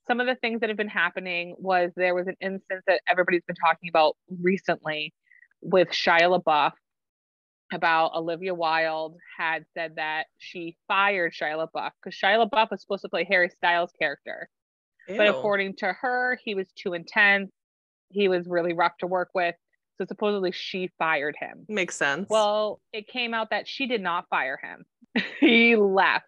some 0.07 0.21
of 0.21 0.27
the 0.27 0.37
things 0.37 0.61
that 0.61 0.69
have 0.69 0.77
been 0.77 0.89
happening 0.89 1.57
was 1.59 1.91
there 1.97 2.15
was 2.15 2.29
an 2.29 2.37
instance 2.41 2.83
that 2.87 3.01
everybody's 3.11 3.43
been 3.47 3.57
talking 3.57 3.89
about 3.89 4.17
recently 4.41 5.13
with 5.61 5.89
Shia 5.89 6.41
LaBeouf 6.41 6.73
about 7.73 8.15
Olivia 8.15 8.55
Wilde 8.55 9.17
had 9.37 9.65
said 9.75 9.97
that 9.97 10.27
she 10.39 10.77
fired 10.87 11.33
Shia 11.33 11.67
LaBeouf 11.67 11.91
because 12.01 12.17
Shia 12.17 12.49
LaBeouf 12.49 12.71
was 12.71 12.81
supposed 12.81 13.03
to 13.03 13.09
play 13.09 13.25
Harry 13.25 13.49
Styles' 13.49 13.93
character. 13.99 14.49
But 15.09 15.29
according 15.29 15.77
to 15.77 15.93
her, 15.93 16.39
he 16.45 16.55
was 16.55 16.67
too 16.73 16.95
intense. 16.95 17.51
He 18.11 18.29
was 18.29 18.47
really 18.47 18.73
rough 18.73 18.97
to 18.99 19.07
work 19.07 19.31
with. 19.35 19.55
So 19.99 20.05
supposedly 20.07 20.53
she 20.53 20.91
fired 20.99 21.37
him. 21.39 21.65
makes 21.69 21.97
sense. 21.97 22.29
Well, 22.29 22.81
it 22.93 23.09
came 23.09 23.33
out 23.33 23.51
that 23.51 23.67
she 23.67 23.87
did 23.87 24.03
not 24.03 24.29
fire 24.29 24.59
him. 24.63 24.85
he 25.41 25.77
left 25.77 26.27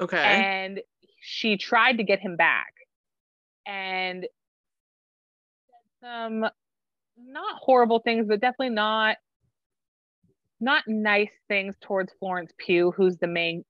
okay. 0.00 0.18
and 0.18 0.80
she 1.22 1.56
tried 1.56 1.98
to 1.98 2.04
get 2.04 2.20
him 2.20 2.36
back 2.36 2.72
and 3.66 4.26
said 6.02 6.08
some 6.08 6.40
not 7.18 7.56
horrible 7.58 8.00
things, 8.00 8.26
but 8.28 8.40
definitely 8.40 8.74
not 8.74 9.16
not 10.60 10.84
nice 10.86 11.30
things 11.48 11.74
towards 11.80 12.12
Florence 12.20 12.52
Pugh, 12.58 12.92
who's 12.94 13.16
the 13.16 13.26
main 13.26 13.64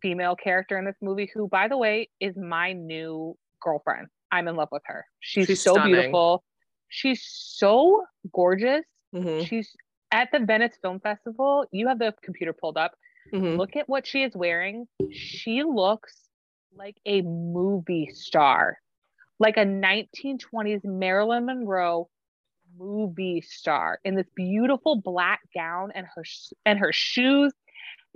female 0.00 0.36
character 0.36 0.78
in 0.78 0.84
this 0.84 0.96
movie, 1.02 1.30
who, 1.34 1.48
by 1.48 1.68
the 1.68 1.76
way, 1.76 2.08
is 2.20 2.36
my 2.36 2.72
new 2.72 3.36
girlfriend. 3.60 4.06
I'm 4.30 4.46
in 4.46 4.56
love 4.56 4.68
with 4.70 4.82
her. 4.86 5.04
She's, 5.20 5.46
She's 5.46 5.62
so 5.62 5.72
stunning. 5.72 5.94
beautiful. 5.94 6.44
She's 6.88 7.22
so 7.24 8.04
gorgeous. 8.32 8.84
Mhm, 9.14 9.46
She's 9.46 9.74
at 10.10 10.30
the 10.32 10.40
Venice 10.40 10.76
Film 10.80 11.00
Festival. 11.00 11.66
You 11.70 11.88
have 11.88 11.98
the 11.98 12.14
computer 12.22 12.52
pulled 12.52 12.76
up. 12.78 12.94
mhm. 13.32 13.58
Look 13.58 13.76
at 13.76 13.88
what 13.88 14.06
she 14.06 14.22
is 14.22 14.34
wearing. 14.34 14.86
She 15.12 15.62
looks 15.62 16.28
like 16.74 16.96
a 17.04 17.20
movie 17.22 18.08
star, 18.12 18.78
like 19.38 19.56
a 19.56 19.64
1920s 19.64 20.82
Marilyn 20.84 21.44
Monroe 21.46 22.08
movie 22.78 23.40
star 23.42 24.00
in 24.04 24.14
this 24.14 24.28
beautiful 24.34 25.00
black 25.00 25.40
gown 25.54 25.90
and 25.94 26.06
her 26.14 26.22
and 26.64 26.78
her 26.78 26.92
shoes. 26.92 27.52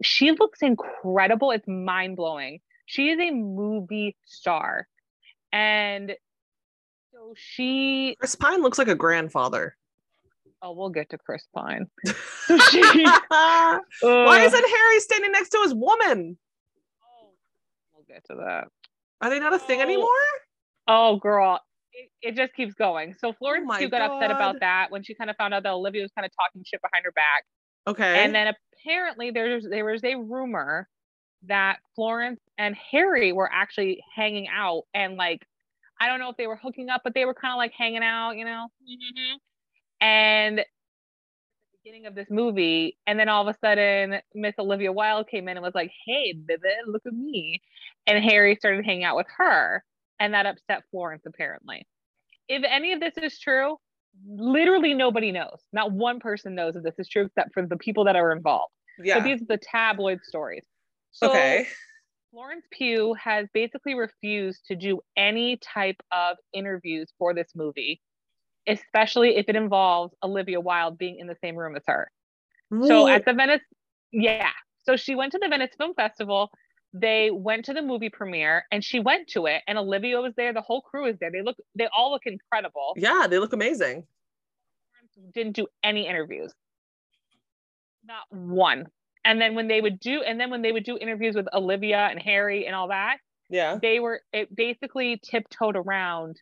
She 0.02 0.32
looks 0.32 0.62
incredible. 0.62 1.50
It's 1.50 1.66
mind 1.68 2.16
blowing. 2.16 2.60
She 2.86 3.10
is 3.10 3.18
a 3.20 3.30
movie 3.30 4.16
star, 4.24 4.88
and 5.52 6.16
so 7.22 7.34
she. 7.36 8.16
Chris 8.18 8.34
Pine 8.34 8.62
looks 8.62 8.78
like 8.78 8.88
a 8.88 8.94
grandfather. 8.94 9.76
Oh, 10.60 10.72
we'll 10.72 10.90
get 10.90 11.10
to 11.10 11.18
Chris 11.18 11.46
Pine. 11.54 11.86
So 12.46 12.58
she. 12.58 12.80
Why 13.28 13.80
uh, 14.02 14.38
isn't 14.38 14.68
Harry 14.68 15.00
standing 15.00 15.30
next 15.30 15.50
to 15.50 15.60
his 15.62 15.72
woman? 15.72 16.36
Oh, 17.04 17.30
we'll 17.94 18.04
get 18.08 18.24
to 18.24 18.34
that. 18.44 18.66
Are 19.20 19.30
they 19.30 19.38
not 19.38 19.54
a 19.54 19.60
thing 19.60 19.78
Oh. 19.78 19.82
anymore? 19.82 20.08
Oh, 20.88 21.16
girl, 21.16 21.60
it, 21.92 22.10
it 22.20 22.36
just 22.36 22.52
keeps 22.54 22.74
going. 22.74 23.14
So 23.14 23.32
Florence 23.32 23.70
oh 23.72 23.78
Pugh 23.78 23.88
got 23.88 24.10
upset 24.10 24.32
about 24.32 24.58
that 24.58 24.90
when 24.90 25.04
she 25.04 25.14
kind 25.14 25.30
of 25.30 25.36
found 25.36 25.54
out 25.54 25.62
that 25.62 25.72
Olivia 25.72 26.02
was 26.02 26.10
kind 26.16 26.26
of 26.26 26.32
talking 26.34 26.64
shit 26.66 26.80
behind 26.82 27.04
her 27.04 27.12
back. 27.12 27.44
Okay. 27.86 28.24
And 28.24 28.34
then 28.34 28.52
apparently 28.84 29.30
there's 29.30 29.64
there 29.68 29.84
was 29.84 30.02
a 30.02 30.16
rumor 30.16 30.88
that 31.46 31.78
Florence 31.94 32.40
and 32.58 32.76
Harry 32.90 33.32
were 33.32 33.50
actually 33.52 34.02
hanging 34.14 34.48
out 34.48 34.82
and 34.94 35.14
like 35.16 35.46
I 36.02 36.08
don't 36.08 36.18
know 36.18 36.30
if 36.30 36.36
they 36.36 36.48
were 36.48 36.56
hooking 36.56 36.90
up, 36.90 37.02
but 37.04 37.14
they 37.14 37.24
were 37.24 37.34
kind 37.34 37.52
of 37.52 37.58
like 37.58 37.72
hanging 37.72 38.02
out, 38.02 38.32
you 38.32 38.44
know. 38.44 38.66
Mm-hmm. 38.82 39.36
And 40.00 40.58
at 40.58 40.66
the 40.66 41.78
beginning 41.84 42.06
of 42.06 42.16
this 42.16 42.26
movie, 42.28 42.98
and 43.06 43.20
then 43.20 43.28
all 43.28 43.48
of 43.48 43.54
a 43.54 43.58
sudden 43.64 44.20
Miss 44.34 44.54
Olivia 44.58 44.90
Wilde 44.90 45.28
came 45.28 45.46
in 45.46 45.56
and 45.56 45.62
was 45.62 45.76
like, 45.76 45.92
"Hey, 46.04 46.32
baby, 46.32 46.62
look 46.88 47.02
at 47.06 47.12
me," 47.12 47.62
and 48.08 48.22
Harry 48.24 48.56
started 48.56 48.84
hanging 48.84 49.04
out 49.04 49.14
with 49.14 49.28
her, 49.38 49.84
and 50.18 50.34
that 50.34 50.44
upset 50.44 50.82
Florence 50.90 51.22
apparently. 51.24 51.86
If 52.48 52.64
any 52.68 52.92
of 52.92 52.98
this 52.98 53.16
is 53.16 53.38
true, 53.38 53.76
literally 54.26 54.94
nobody 54.94 55.30
knows. 55.30 55.60
Not 55.72 55.92
one 55.92 56.18
person 56.18 56.56
knows 56.56 56.74
if 56.74 56.82
this 56.82 56.98
is 56.98 57.08
true 57.08 57.26
except 57.26 57.54
for 57.54 57.64
the 57.64 57.76
people 57.76 58.06
that 58.06 58.16
are 58.16 58.32
involved. 58.32 58.72
yeah. 58.98 59.18
But 59.20 59.24
these 59.24 59.40
are 59.40 59.46
the 59.46 59.58
tabloid 59.58 60.18
stories. 60.24 60.64
So 61.12 61.30
okay. 61.30 61.68
Florence 62.32 62.64
Pugh 62.70 63.14
has 63.22 63.46
basically 63.52 63.94
refused 63.94 64.64
to 64.68 64.74
do 64.74 65.02
any 65.18 65.58
type 65.58 66.02
of 66.10 66.38
interviews 66.54 67.12
for 67.18 67.34
this 67.34 67.48
movie, 67.54 68.00
especially 68.66 69.36
if 69.36 69.50
it 69.50 69.54
involves 69.54 70.14
Olivia 70.22 70.58
Wilde 70.58 70.96
being 70.96 71.18
in 71.18 71.26
the 71.26 71.36
same 71.42 71.56
room 71.56 71.76
as 71.76 71.82
her. 71.86 72.10
So 72.86 73.06
at 73.06 73.26
the 73.26 73.34
Venice, 73.34 73.60
yeah. 74.12 74.48
So 74.84 74.96
she 74.96 75.14
went 75.14 75.32
to 75.32 75.38
the 75.38 75.48
Venice 75.48 75.74
Film 75.76 75.92
Festival. 75.92 76.50
They 76.94 77.30
went 77.30 77.66
to 77.66 77.74
the 77.74 77.82
movie 77.82 78.08
premiere 78.08 78.64
and 78.72 78.82
she 78.82 78.98
went 78.98 79.28
to 79.28 79.44
it 79.44 79.60
and 79.66 79.76
Olivia 79.76 80.18
was 80.22 80.32
there. 80.34 80.54
The 80.54 80.62
whole 80.62 80.80
crew 80.80 81.04
is 81.04 81.18
there. 81.20 81.30
They 81.30 81.42
look, 81.42 81.56
they 81.74 81.88
all 81.94 82.12
look 82.12 82.22
incredible. 82.24 82.94
yeah, 82.96 83.26
they 83.28 83.38
look 83.38 83.52
amazing. 83.52 84.06
Didn't 85.34 85.52
do 85.52 85.66
any 85.84 86.08
interviews. 86.08 86.54
Not 88.06 88.24
one. 88.30 88.86
And 89.24 89.40
then 89.40 89.54
when 89.54 89.68
they 89.68 89.80
would 89.80 90.00
do, 90.00 90.22
and 90.22 90.40
then 90.40 90.50
when 90.50 90.62
they 90.62 90.72
would 90.72 90.84
do 90.84 90.98
interviews 90.98 91.34
with 91.34 91.46
Olivia 91.54 92.08
and 92.10 92.20
Harry 92.20 92.66
and 92.66 92.74
all 92.74 92.88
that, 92.88 93.18
Yeah. 93.50 93.78
they 93.80 94.00
were 94.00 94.22
it 94.32 94.54
basically 94.54 95.20
tiptoed 95.22 95.76
around 95.76 96.40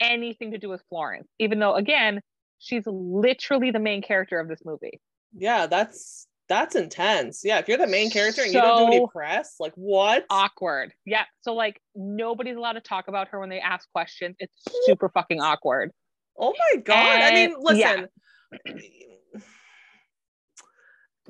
anything 0.00 0.52
to 0.52 0.58
do 0.58 0.68
with 0.68 0.82
Florence, 0.88 1.28
even 1.38 1.58
though 1.58 1.74
again, 1.74 2.20
she's 2.58 2.84
literally 2.86 3.70
the 3.70 3.78
main 3.80 4.02
character 4.02 4.38
of 4.38 4.48
this 4.48 4.64
movie. 4.64 5.00
Yeah, 5.36 5.66
that's 5.66 6.26
that's 6.48 6.74
intense. 6.76 7.42
Yeah, 7.42 7.58
if 7.58 7.68
you're 7.68 7.78
the 7.78 7.86
main 7.86 8.10
character 8.10 8.42
and 8.42 8.52
you 8.52 8.60
don't 8.60 8.90
do 8.90 8.96
any 8.96 9.06
press, 9.10 9.56
like 9.58 9.72
what? 9.76 10.26
Awkward. 10.30 10.92
Yeah. 11.06 11.24
So 11.40 11.54
like 11.54 11.80
nobody's 11.94 12.56
allowed 12.56 12.74
to 12.74 12.80
talk 12.80 13.08
about 13.08 13.28
her 13.28 13.40
when 13.40 13.48
they 13.48 13.60
ask 13.60 13.90
questions. 13.92 14.36
It's 14.38 14.52
super 14.84 15.08
fucking 15.08 15.40
awkward. 15.40 15.90
Oh 16.38 16.52
my 16.52 16.80
god. 16.82 17.20
I 17.22 17.32
mean, 17.32 17.54
listen 17.58 18.08
yeah. 18.66 18.72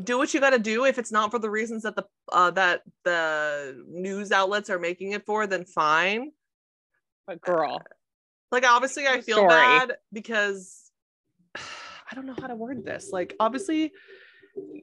Do 0.03 0.19
what 0.19 0.35
you 0.35 0.41
got 0.41 0.51
to 0.51 0.59
do. 0.59 0.85
If 0.87 0.99
it's 0.99 1.13
not 1.13 1.31
for 1.31 1.39
the 1.39 1.51
reasons 1.51 1.85
that 1.85 1.95
the 1.95 2.05
uh, 2.33 2.51
that 2.53 2.83
the 3.05 3.85
news 3.89 4.33
outlets 4.33 4.69
are 4.71 4.79
making 4.79 5.13
it 5.13 5.25
for, 5.25 5.47
then 5.47 5.65
fine. 5.65 6.33
But 7.27 7.41
girl, 7.41 7.81
Like 8.51 8.67
obviously, 8.67 9.07
I 9.07 9.21
feel 9.21 9.37
Sorry. 9.37 9.49
bad 9.49 9.93
because 10.13 10.91
I 11.55 12.15
don't 12.15 12.27
know 12.27 12.35
how 12.41 12.49
to 12.49 12.57
word 12.57 12.85
this. 12.85 13.11
Like 13.13 13.37
obviously, 13.39 13.93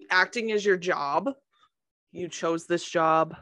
acting 0.09 0.49
is 0.49 0.65
your 0.65 0.77
job. 0.77 1.29
You 2.13 2.27
chose 2.29 2.65
this 2.65 2.83
job. 2.83 3.35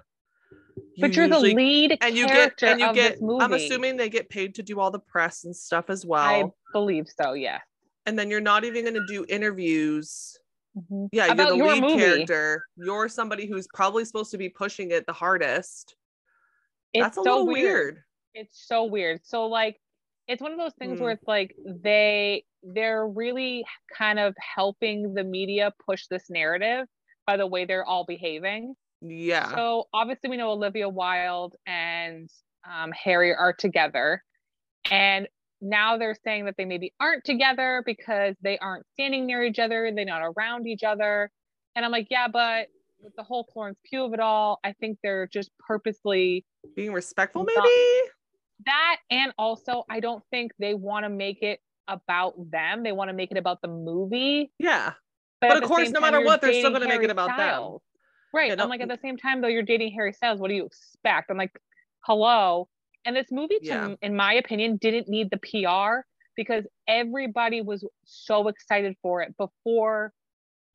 but 1.00 1.14
You 1.16 1.22
you're 1.22 1.28
the 1.30 1.40
lead 1.40 1.98
and 2.02 2.16
you 2.16 2.28
get 2.28 2.62
and 2.62 2.80
you 2.80 2.94
get 2.94 3.18
i'm 3.40 3.54
assuming 3.54 3.98
they 3.98 4.10
get 4.10 4.30
paid 4.30 4.56
to 4.56 4.64
do 4.64 4.80
all 4.80 4.92
the 4.92 5.00
press 5.00 5.44
and 5.44 5.56
stuff 5.56 5.90
as 5.90 6.06
well 6.06 6.22
I 6.24 6.44
believe 6.72 7.08
so. 7.20 7.34
Yeah. 7.34 7.60
and 8.06 8.18
then 8.18 8.30
you're 8.30 8.42
not 8.42 8.64
even 8.64 8.84
going 8.84 8.94
to 8.96 9.06
do 9.08 9.26
interviews 9.28 10.38
yeah 11.12 11.26
About 11.28 11.38
you're 11.38 11.52
the 11.52 11.58
your 11.58 11.74
lead 11.74 11.82
movie. 11.82 11.98
character 11.98 12.64
you're 12.78 13.08
somebody 13.10 13.48
who's 13.48 13.68
probably 13.74 14.06
supposed 14.06 14.32
to 14.32 14.38
be 14.38 14.50
pushing 14.50 14.92
it 14.92 15.06
the 15.06 15.14
hardest 15.14 15.96
It's 16.94 17.04
that's 17.04 17.18
a 17.18 17.24
so 17.24 17.30
little 17.40 17.48
weird. 17.48 17.56
weird, 17.56 18.04
it's 18.34 18.68
so 18.68 18.86
weird. 18.86 19.22
So 19.24 19.48
like 19.48 19.78
it's 20.28 20.42
one 20.42 20.52
of 20.52 20.58
those 20.60 20.74
things 20.80 20.98
Hmm. 20.98 21.04
where 21.04 21.12
it's 21.14 21.28
like 21.28 21.56
they 21.66 22.44
they're 22.64 23.08
really 23.08 23.66
kind 23.98 24.20
of 24.20 24.36
helping 24.56 25.14
the 25.14 25.24
media 25.24 25.72
push 25.86 26.08
this 26.08 26.30
narrative 26.30 26.86
by 27.26 27.38
the 27.38 27.48
way 27.48 27.66
they're 27.66 27.86
all 27.86 28.06
behaving. 28.06 28.74
yeah 29.02 29.54
So 29.56 29.86
obviously 29.94 30.30
we 30.30 30.38
know 30.38 30.52
Olivia 30.52 30.90
Wilde 30.90 31.56
and 31.66 32.30
um, 32.70 32.92
Harry 32.92 33.34
are 33.34 33.54
together, 33.54 34.22
and 34.92 35.28
now 35.62 35.98
they're 35.98 36.16
saying 36.24 36.46
that 36.46 36.56
they 36.58 36.66
maybe 36.66 36.94
aren't 37.00 37.24
together 37.24 37.84
because 37.86 38.36
they 38.42 38.58
aren't 38.60 38.86
standing 38.94 39.26
near 39.26 39.44
each 39.44 39.60
other, 39.60 39.92
they're 39.94 40.06
not 40.06 40.22
around 40.22 40.68
each 40.68 40.84
other, 40.84 41.32
and 41.76 41.86
I'm 41.86 41.92
like, 41.92 42.08
yeah, 42.10 42.28
but 42.28 42.68
with 43.02 43.16
the 43.16 43.24
whole 43.24 43.48
Florence 43.54 43.80
Pugh 43.86 44.04
of 44.04 44.14
it 44.14 44.20
all, 44.20 44.60
I 44.64 44.74
think 44.74 44.98
they're 45.04 45.28
just 45.28 45.52
purposely 45.66 46.46
being 46.76 46.94
respectful 46.94 47.46
Not- 47.46 47.64
maybe 47.64 48.10
that, 48.66 48.98
and 49.10 49.34
also 49.38 49.86
I 49.90 50.00
don't 50.02 50.24
think 50.32 50.52
they 50.60 50.74
want 50.74 51.06
to 51.06 51.10
make 51.10 51.42
it 51.42 51.60
about 51.88 52.34
them. 52.52 52.84
They 52.84 52.92
want 52.92 53.10
to 53.10 53.14
make 53.14 53.32
it 53.32 53.38
about 53.38 53.62
the 53.62 53.68
movie 53.70 54.52
yeah 54.60 54.94
But 55.42 55.52
at 55.52 55.64
of 55.64 55.70
course, 55.70 55.90
no 55.92 56.02
matter 56.02 56.22
what, 56.22 56.42
they're 56.42 56.54
still 56.54 56.72
gonna 56.72 56.88
make 56.88 57.04
it 57.04 57.10
about 57.10 57.38
them. 57.38 57.78
Right. 58.34 58.50
Yeah, 58.50 58.56
no- 58.56 58.64
I'm 58.64 58.70
like, 58.70 58.82
at 58.82 58.90
the 58.90 59.00
same 59.02 59.18
time, 59.18 59.42
though, 59.42 59.48
you're 59.48 59.64
dating 59.64 59.94
Harry 59.94 60.14
Styles. 60.14 60.40
What 60.40 60.50
do 60.50 60.56
you 60.56 60.66
expect? 60.66 61.32
I'm 61.32 61.38
like, 61.38 61.52
hello. 62.02 62.68
And 63.06 63.16
this 63.16 63.28
movie, 63.32 63.60
to, 63.60 63.66
Yeah. 63.66 63.96
in 64.02 64.16
my 64.16 64.34
opinion, 64.34 64.78
didn't 64.78 65.08
need 65.08 65.30
the 65.32 65.38
PR 65.38 66.06
because 66.36 66.66
everybody 66.88 67.62
was 67.62 67.86
so 68.06 68.48
excited 68.48 68.96
for 69.02 69.22
it 69.22 69.36
before 69.38 70.14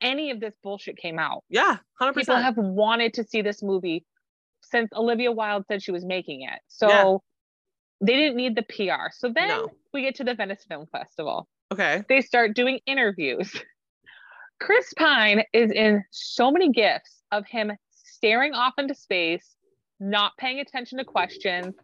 any 0.01 0.31
of 0.31 0.39
this 0.39 0.55
bullshit 0.63 0.97
came 0.97 1.17
out. 1.19 1.43
Yeah, 1.49 1.77
hundred 1.99 2.15
People 2.15 2.35
have 2.35 2.57
wanted 2.57 3.13
to 3.15 3.23
see 3.23 3.41
this 3.41 3.63
movie 3.63 4.05
since 4.61 4.89
Olivia 4.93 5.31
Wilde 5.31 5.65
said 5.67 5.81
she 5.81 5.91
was 5.91 6.05
making 6.05 6.41
it. 6.41 6.59
So 6.67 6.87
Yeah. 6.89 7.17
they 8.07 8.15
didn't 8.15 8.35
need 8.35 8.55
the 8.55 8.63
PR. 8.63 9.09
So 9.11 9.29
then 9.29 9.47
No. 9.47 9.69
we 9.93 10.01
get 10.01 10.15
to 10.15 10.23
the 10.23 10.33
Venice 10.35 10.63
Film 10.65 10.85
Festival 10.87 11.47
Okay. 11.71 12.03
they 12.09 12.21
start 12.21 12.55
doing 12.55 12.79
interviews. 12.85 13.51
Chris 14.59 14.93
Pine 14.95 15.43
is 15.53 15.71
in 15.71 16.03
so 16.11 16.51
many 16.51 16.71
gifs 16.71 17.23
of 17.31 17.45
him 17.47 17.71
staring 17.89 18.53
off 18.53 18.73
into 18.77 18.95
space, 18.95 19.55
not 19.99 20.31
paying 20.37 20.59
attention 20.59 20.97
to 20.97 21.03
questions, 21.05 21.75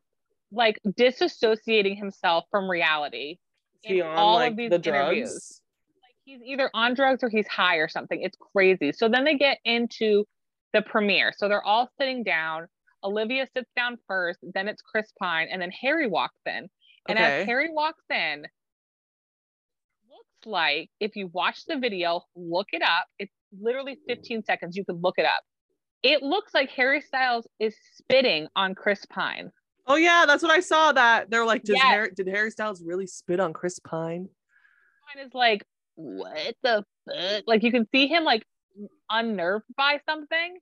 like 0.52 0.80
disassociating 0.86 1.98
himself 1.98 2.46
from 2.52 2.70
reality. 2.70 3.38
He 3.82 4.00
in 4.00 4.06
on 4.06 4.18
all 4.18 4.40
of 4.42 4.56
these 4.56 4.70
the 4.70 4.80
drugs? 4.80 5.12
interviews. 5.12 5.62
Like 6.02 6.16
he's 6.26 6.42
either 6.46 6.70
on 6.74 6.94
drugs 6.94 7.24
or 7.24 7.30
he's 7.30 7.48
high 7.48 7.78
or 7.78 7.88
something. 7.88 8.22
It's 8.22 8.38
crazy. 8.54 8.92
So 8.92 9.10
then 9.10 9.24
they 9.24 9.38
get 9.38 9.58
into 9.66 10.26
the 10.74 10.82
premiere. 10.82 11.34
So 11.36 11.48
they're 11.48 11.64
all 11.66 11.90
sitting 12.00 12.24
down. 12.24 12.68
Olivia 13.04 13.48
sits 13.56 13.70
down 13.76 13.98
first, 14.08 14.40
then 14.54 14.68
it's 14.68 14.82
Chris 14.82 15.12
Pine, 15.20 15.48
and 15.52 15.60
then 15.62 15.72
Harry 15.72 16.08
walks 16.08 16.38
in. 16.46 16.70
And 17.10 17.18
Okay. 17.18 17.42
as 17.42 17.46
Harry 17.48 17.70
walks 17.72 18.04
in, 18.12 18.46
looks 20.08 20.46
like 20.46 20.90
if 21.00 21.16
you 21.16 21.28
watch 21.34 21.66
the 21.66 21.78
video, 21.78 22.22
look 22.36 22.68
it 22.74 22.84
up. 22.84 23.08
It's 23.18 23.34
literally 23.60 23.98
15 24.08 24.44
seconds. 24.44 24.78
You 24.78 24.86
can 24.86 24.98
look 25.02 25.18
it 25.18 25.26
up. 25.26 25.42
It 26.04 26.22
looks 26.22 26.54
like 26.54 26.70
Harry 26.72 27.02
Styles 27.02 27.48
is 27.60 27.76
spitting 27.94 28.48
on 28.56 28.76
Chris 28.76 29.06
Pine. 29.08 29.52
Oh 29.88 29.96
yeah, 29.96 30.26
that's 30.28 30.44
what 30.44 30.52
I 30.52 30.60
saw. 30.60 30.92
That 30.92 31.30
they're 31.30 31.46
like, 31.46 31.64
Does 31.64 31.78
Yes. 31.78 31.86
Harry, 31.86 32.12
did 32.16 32.28
Harry 32.28 32.52
Styles 32.52 32.84
really 32.84 33.08
spit 33.08 33.40
on 33.40 33.54
Chris 33.54 33.80
Pine? 33.80 34.30
Pine 35.14 35.26
is 35.26 35.34
like, 35.34 35.64
what 35.96 36.56
the 36.64 36.86
fuck? 37.08 37.44
Like 37.48 37.64
you 37.64 37.72
can 37.72 37.88
see 37.92 38.08
him 38.08 38.24
like 38.24 38.46
unnerved 39.10 39.66
by 39.76 40.00
something. 40.08 40.58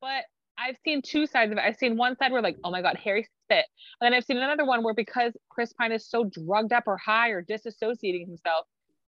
But 0.00 0.24
I've 0.58 0.76
seen 0.84 1.02
two 1.02 1.26
sides 1.26 1.52
of 1.52 1.58
it. 1.58 1.64
I've 1.64 1.76
seen 1.76 1.96
one 1.96 2.16
side 2.16 2.32
where 2.32 2.42
like, 2.42 2.56
oh 2.64 2.70
my 2.70 2.82
god, 2.82 2.98
Harry 3.02 3.28
spit. 3.46 3.64
And 4.00 4.06
then 4.06 4.14
I've 4.14 4.24
seen 4.24 4.36
another 4.36 4.64
one 4.64 4.82
where 4.82 4.94
because 4.94 5.32
Chris 5.48 5.72
Pine 5.72 5.92
is 5.92 6.08
so 6.08 6.24
drugged 6.24 6.72
up 6.72 6.84
or 6.86 6.96
high 6.96 7.30
or 7.30 7.42
disassociating 7.42 8.26
himself, 8.26 8.66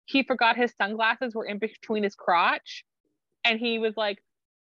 he 0.04 0.22
forgot 0.22 0.56
his 0.56 0.72
sunglasses 0.80 1.34
were 1.34 1.46
in 1.46 1.58
between 1.58 2.02
his 2.02 2.14
crotch. 2.14 2.84
And 3.44 3.58
he 3.58 3.78
was 3.78 3.94
like, 3.96 4.22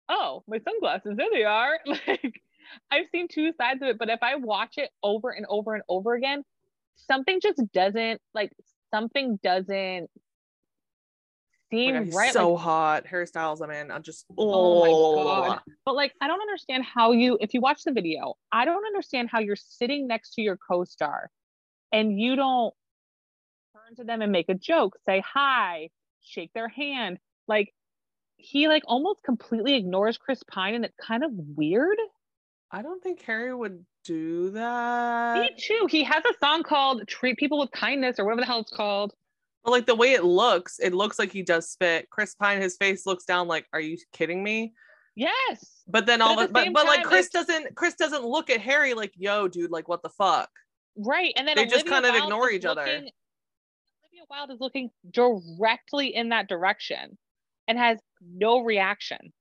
oh, 0.10 0.44
my 0.48 0.60
sunglasses, 0.60 1.16
there 1.18 1.30
they 1.32 1.44
are. 1.44 1.80
Like 2.08 2.42
I've 2.92 3.08
seen 3.12 3.28
two 3.28 3.52
sides 3.54 3.82
of 3.82 3.90
it, 3.90 3.98
but 3.98 4.10
if 4.10 4.20
I 4.22 4.36
watch 4.36 4.78
it 4.78 4.90
over 5.04 5.30
and 5.32 5.46
over 5.50 5.74
and 5.74 5.84
over 5.90 6.14
again, 6.14 6.44
something 6.96 7.40
just 7.42 7.62
doesn't 7.74 8.22
like 8.34 8.52
something 8.92 9.40
doesn't 9.44 10.10
Oh 11.74 11.78
seem 11.78 12.06
he's 12.06 12.14
right. 12.14 12.32
so 12.32 12.54
like, 12.54 12.64
hot. 12.64 13.06
hairstyles. 13.06 13.62
I 13.62 13.68
mean, 13.68 13.92
I'm 13.92 14.04
just 14.04 14.26
Oh 14.38 14.82
my 14.82 14.90
oh. 14.92 15.24
God. 15.24 15.60
but 15.84 15.96
like 15.96 16.14
I 16.22 16.28
don't 16.28 16.42
understand 16.42 16.84
how 16.86 17.12
you 17.12 17.38
if 17.42 17.54
you 17.54 17.62
watch 17.62 17.84
the 17.84 17.92
video, 17.92 18.36
I 18.52 18.66
don't 18.66 18.86
understand 18.86 19.30
how 19.32 19.40
you're 19.40 19.56
sitting 19.56 20.08
next 20.08 20.36
to 20.36 20.42
your 20.42 20.58
co-star 20.58 21.30
and 21.92 22.20
you 22.20 22.36
don't 22.36 22.74
turn 23.74 23.96
to 23.98 24.04
them 24.04 24.22
and 24.22 24.32
make 24.32 24.48
a 24.50 24.54
joke, 24.54 24.98
say 25.06 25.22
hi, 25.26 25.90
shake 26.22 26.52
their 26.54 26.70
hand. 26.70 27.18
Like 27.48 27.74
he 28.38 28.68
like 28.68 28.84
almost 28.86 29.24
completely 29.24 29.76
ignores 29.76 30.18
Chris 30.18 30.44
Pine 30.44 30.76
and 30.76 30.86
it's 30.86 30.96
kind 31.02 31.24
of 31.24 31.32
weird. 31.34 31.98
I 32.72 32.82
don't 32.82 33.02
think 33.02 33.22
Harry 33.24 33.54
would 33.54 33.86
do 34.04 34.52
that. 34.52 35.42
Me 35.42 35.50
too. 35.58 35.88
He 35.90 36.04
has 36.04 36.24
a 36.26 36.34
song 36.40 36.64
called 36.64 37.08
Treat 37.08 37.38
People 37.38 37.60
with 37.60 37.72
Kindness 37.72 38.20
or 38.20 38.26
whatever 38.26 38.42
the 38.42 38.48
hell 38.48 38.60
it's 38.62 38.72
called. 38.72 39.14
But 39.64 39.72
like 39.72 39.86
the 39.86 39.96
way 39.96 40.14
it 40.14 40.24
looks, 40.24 40.80
it 40.80 40.94
looks 40.94 41.18
like 41.18 41.32
he 41.32 41.42
does 41.42 41.70
spit. 41.70 42.10
Chris 42.10 42.36
Pine, 42.36 42.62
his 42.62 42.78
face 42.78 43.06
looks 43.06 43.26
down 43.26 43.48
like, 43.48 43.66
"Are 43.74 43.80
you 43.80 43.98
kidding 44.14 44.44
me?" 44.44 44.74
Yes. 45.16 45.84
But 45.88 46.06
then 46.06 46.22
all 46.22 46.40
of 46.40 46.48
the 46.50 46.54
but 46.54 46.72
but 46.74 46.86
like 46.86 47.04
Chris 47.04 47.30
doesn't 47.30 47.76
Chris 47.76 47.96
doesn't 47.96 48.24
look 48.24 48.50
at 48.50 48.62
Harry 48.62 48.94
like, 48.94 49.14
"Yo, 49.16 49.48
dude, 49.48 49.72
like 49.72 49.88
what 49.88 50.04
the 50.04 50.10
fuck?" 50.10 50.50
Right. 50.98 51.34
And 51.36 51.48
then 51.48 51.56
They 51.56 51.66
just 51.66 51.88
kind 51.88 52.06
of 52.06 52.12
Wilde 52.14 52.24
ignore 52.26 52.52
each 52.52 52.66
other. 52.66 52.82
looking- 52.86 53.10
Olivia 54.04 54.24
Wilde 54.30 54.52
is 54.52 54.60
looking 54.60 54.92
directly 55.12 56.14
in 56.16 56.30
that 56.30 56.48
direction 56.48 57.18
and 57.68 57.78
has 57.78 58.00
no 58.22 58.60
reaction. 58.60 59.34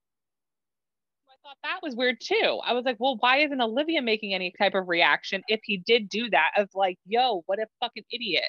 I 1.45 1.49
thought 1.49 1.59
that 1.63 1.81
was 1.83 1.95
weird 1.95 2.21
too. 2.21 2.61
I 2.65 2.73
was 2.73 2.85
like, 2.85 2.97
well, 2.99 3.17
why 3.21 3.39
isn't 3.39 3.61
Olivia 3.61 4.01
making 4.01 4.33
any 4.33 4.53
type 4.59 4.75
of 4.75 4.89
reaction 4.89 5.43
if 5.49 5.61
he 5.63 5.77
did 5.77 6.09
do 6.09 6.31
that? 6.31 6.53
Of 6.57 6.71
like, 6.75 6.99
yo, 7.07 7.43
what 7.47 7.59
a 7.59 7.67
fucking 7.81 8.05
idiot. 8.11 8.45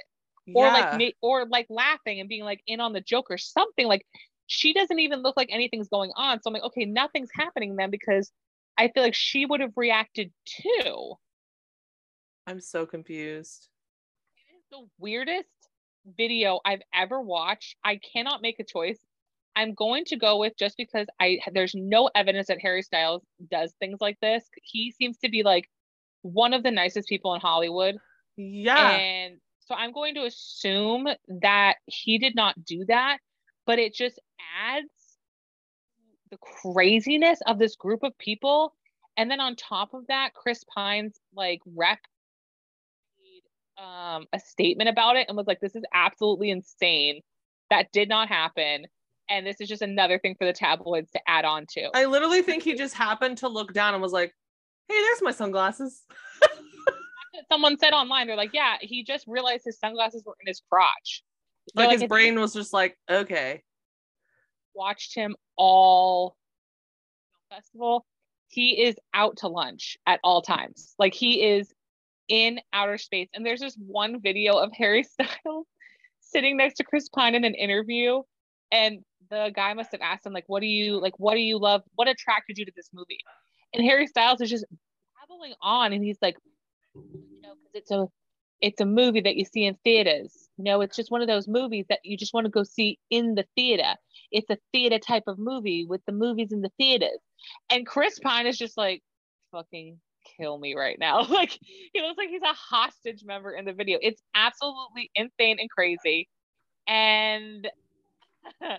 Or 0.53 0.65
yeah. 0.65 0.73
like 0.73 0.99
ma- 0.99 1.27
or 1.27 1.45
like 1.47 1.65
laughing 1.69 2.19
and 2.19 2.29
being 2.29 2.43
like 2.43 2.61
in 2.67 2.79
on 2.79 2.93
the 2.93 3.01
joke 3.01 3.27
or 3.29 3.37
something. 3.37 3.87
Like 3.87 4.05
she 4.47 4.73
doesn't 4.73 4.99
even 4.99 5.23
look 5.23 5.35
like 5.35 5.49
anything's 5.51 5.89
going 5.89 6.11
on. 6.15 6.41
So 6.41 6.49
I'm 6.49 6.53
like, 6.53 6.63
okay, 6.63 6.85
nothing's 6.85 7.31
happening 7.33 7.75
then 7.75 7.89
because 7.89 8.31
I 8.77 8.89
feel 8.89 9.03
like 9.03 9.15
she 9.15 9.45
would 9.45 9.59
have 9.59 9.73
reacted 9.75 10.31
too. 10.45 11.13
I'm 12.47 12.61
so 12.61 12.85
confused. 12.85 13.69
It 14.37 14.55
is 14.55 14.63
the 14.71 14.87
weirdest 14.99 15.49
video 16.17 16.59
I've 16.63 16.83
ever 16.93 17.19
watched. 17.19 17.75
I 17.83 17.99
cannot 18.13 18.41
make 18.41 18.59
a 18.59 18.63
choice. 18.63 18.99
I'm 19.55 19.73
going 19.73 20.05
to 20.05 20.17
go 20.17 20.37
with 20.37 20.53
just 20.57 20.75
because 20.77 21.07
I 21.19 21.39
there's 21.53 21.73
no 21.75 22.09
evidence 22.13 22.47
that 22.47 22.61
Harry 22.61 22.81
Styles 22.81 23.23
does 23.49 23.73
things 23.79 23.99
like 24.01 24.19
this. 24.21 24.43
He 24.63 24.91
seems 24.91 25.17
to 25.19 25.29
be 25.29 25.43
like 25.43 25.69
one 26.21 26.53
of 26.53 26.63
the 26.63 26.71
nicest 26.71 27.07
people 27.07 27.33
in 27.35 27.41
Hollywood. 27.41 27.97
Yeah. 28.35 28.89
And 28.89 29.37
so 29.59 29.75
I'm 29.75 29.91
going 29.91 30.15
to 30.15 30.25
assume 30.25 31.07
that 31.41 31.75
he 31.85 32.17
did 32.17 32.35
not 32.35 32.63
do 32.65 32.85
that, 32.85 33.19
but 33.65 33.79
it 33.79 33.93
just 33.95 34.19
adds 34.59 34.89
the 36.31 36.37
craziness 36.37 37.39
of 37.45 37.59
this 37.59 37.75
group 37.75 38.03
of 38.03 38.17
people. 38.17 38.73
And 39.17 39.31
then 39.31 39.39
on 39.39 39.55
top 39.55 39.93
of 39.93 40.07
that, 40.07 40.33
Chris 40.33 40.63
Pine's 40.75 41.19
like 41.33 41.61
rep 41.65 41.99
made, 43.17 43.83
um, 43.83 44.25
a 44.33 44.39
statement 44.39 44.89
about 44.89 45.15
it 45.15 45.27
and 45.27 45.37
was 45.37 45.47
like, 45.47 45.61
this 45.61 45.75
is 45.75 45.85
absolutely 45.93 46.49
insane. 46.49 47.21
That 47.69 47.91
did 47.91 48.09
not 48.09 48.27
happen. 48.27 48.85
And 49.29 49.45
this 49.45 49.59
is 49.59 49.67
just 49.67 49.81
another 49.81 50.19
thing 50.19 50.35
for 50.37 50.45
the 50.45 50.53
tabloids 50.53 51.11
to 51.11 51.19
add 51.27 51.45
on 51.45 51.65
to. 51.71 51.89
I 51.93 52.05
literally 52.05 52.41
think 52.41 52.63
he 52.63 52.75
just 52.75 52.93
happened 52.93 53.39
to 53.39 53.47
look 53.47 53.73
down 53.73 53.93
and 53.93 54.01
was 54.01 54.13
like, 54.13 54.33
"Hey, 54.87 54.95
there's 54.95 55.21
my 55.21 55.31
sunglasses." 55.31 56.03
Someone 57.51 57.77
said 57.77 57.91
online, 57.91 58.27
they're 58.27 58.37
like, 58.37 58.53
yeah, 58.53 58.77
he 58.79 59.03
just 59.03 59.25
realized 59.27 59.65
his 59.65 59.77
sunglasses 59.77 60.23
were 60.25 60.35
in 60.39 60.47
his 60.47 60.61
crotch. 60.71 61.21
They're 61.73 61.87
Like, 61.87 61.99
his 61.99 62.07
brain 62.07 62.39
was 62.39 62.53
just 62.53 62.71
like, 62.71 62.97
"Okay." 63.09 63.63
watched 64.75 65.15
him 65.15 65.35
all 65.57 66.35
festival 67.49 68.05
he 68.49 68.83
is 68.83 68.95
out 69.13 69.37
to 69.37 69.47
lunch 69.47 69.97
at 70.05 70.19
all 70.23 70.41
times 70.41 70.93
like 70.99 71.13
he 71.13 71.43
is 71.43 71.73
in 72.27 72.59
outer 72.73 72.97
space 72.97 73.29
and 73.33 73.45
there's 73.45 73.61
this 73.61 73.77
one 73.87 74.19
video 74.21 74.57
of 74.57 74.71
harry 74.73 75.03
styles 75.43 75.65
sitting 76.19 76.57
next 76.57 76.75
to 76.75 76.83
chris 76.83 77.09
pine 77.09 77.35
in 77.35 77.43
an 77.43 77.55
interview 77.55 78.21
and 78.71 79.03
the 79.29 79.51
guy 79.55 79.73
must 79.73 79.91
have 79.91 80.01
asked 80.01 80.25
him 80.25 80.33
like 80.33 80.45
what 80.47 80.61
do 80.61 80.67
you 80.67 80.99
like 80.99 81.13
what 81.17 81.35
do 81.35 81.41
you 81.41 81.57
love 81.57 81.81
what 81.95 82.07
attracted 82.07 82.57
you 82.57 82.65
to 82.65 82.71
this 82.75 82.89
movie 82.93 83.19
and 83.73 83.83
harry 83.83 84.07
styles 84.07 84.41
is 84.41 84.49
just 84.49 84.65
babbling 85.19 85.53
on 85.61 85.93
and 85.93 86.03
he's 86.03 86.17
like 86.21 86.37
you 86.95 87.41
know 87.41 87.53
because 87.55 87.71
it's 87.73 87.91
a 87.91 88.07
it's 88.61 88.81
a 88.81 88.85
movie 88.85 89.21
that 89.21 89.35
you 89.35 89.45
see 89.45 89.65
in 89.65 89.75
theaters 89.83 90.49
you 90.57 90.63
know 90.63 90.81
it's 90.81 90.95
just 90.95 91.11
one 91.11 91.21
of 91.21 91.27
those 91.27 91.47
movies 91.47 91.85
that 91.89 91.99
you 92.03 92.17
just 92.17 92.33
want 92.33 92.45
to 92.45 92.51
go 92.51 92.63
see 92.63 92.97
in 93.09 93.35
the 93.35 93.45
theater 93.55 93.95
it's 94.31 94.49
a 94.49 94.57
theater 94.71 94.99
type 94.99 95.23
of 95.27 95.39
movie 95.39 95.85
with 95.85 96.01
the 96.05 96.11
movies 96.11 96.51
in 96.51 96.61
the 96.61 96.71
theaters. 96.77 97.19
And 97.69 97.85
Chris 97.85 98.19
Pine 98.19 98.47
is 98.47 98.57
just 98.57 98.77
like, 98.77 99.01
fucking 99.51 99.99
kill 100.37 100.57
me 100.57 100.75
right 100.75 100.97
now. 100.99 101.21
like 101.29 101.57
he 101.93 102.01
looks 102.01 102.17
like 102.17 102.29
he's 102.29 102.41
a 102.41 102.53
hostage 102.53 103.23
member 103.23 103.53
in 103.53 103.63
the 103.65 103.73
video. 103.73 103.97
It's 104.01 104.21
absolutely 104.35 105.09
insane 105.15 105.57
and 105.59 105.69
crazy. 105.69 106.27
And 106.87 107.69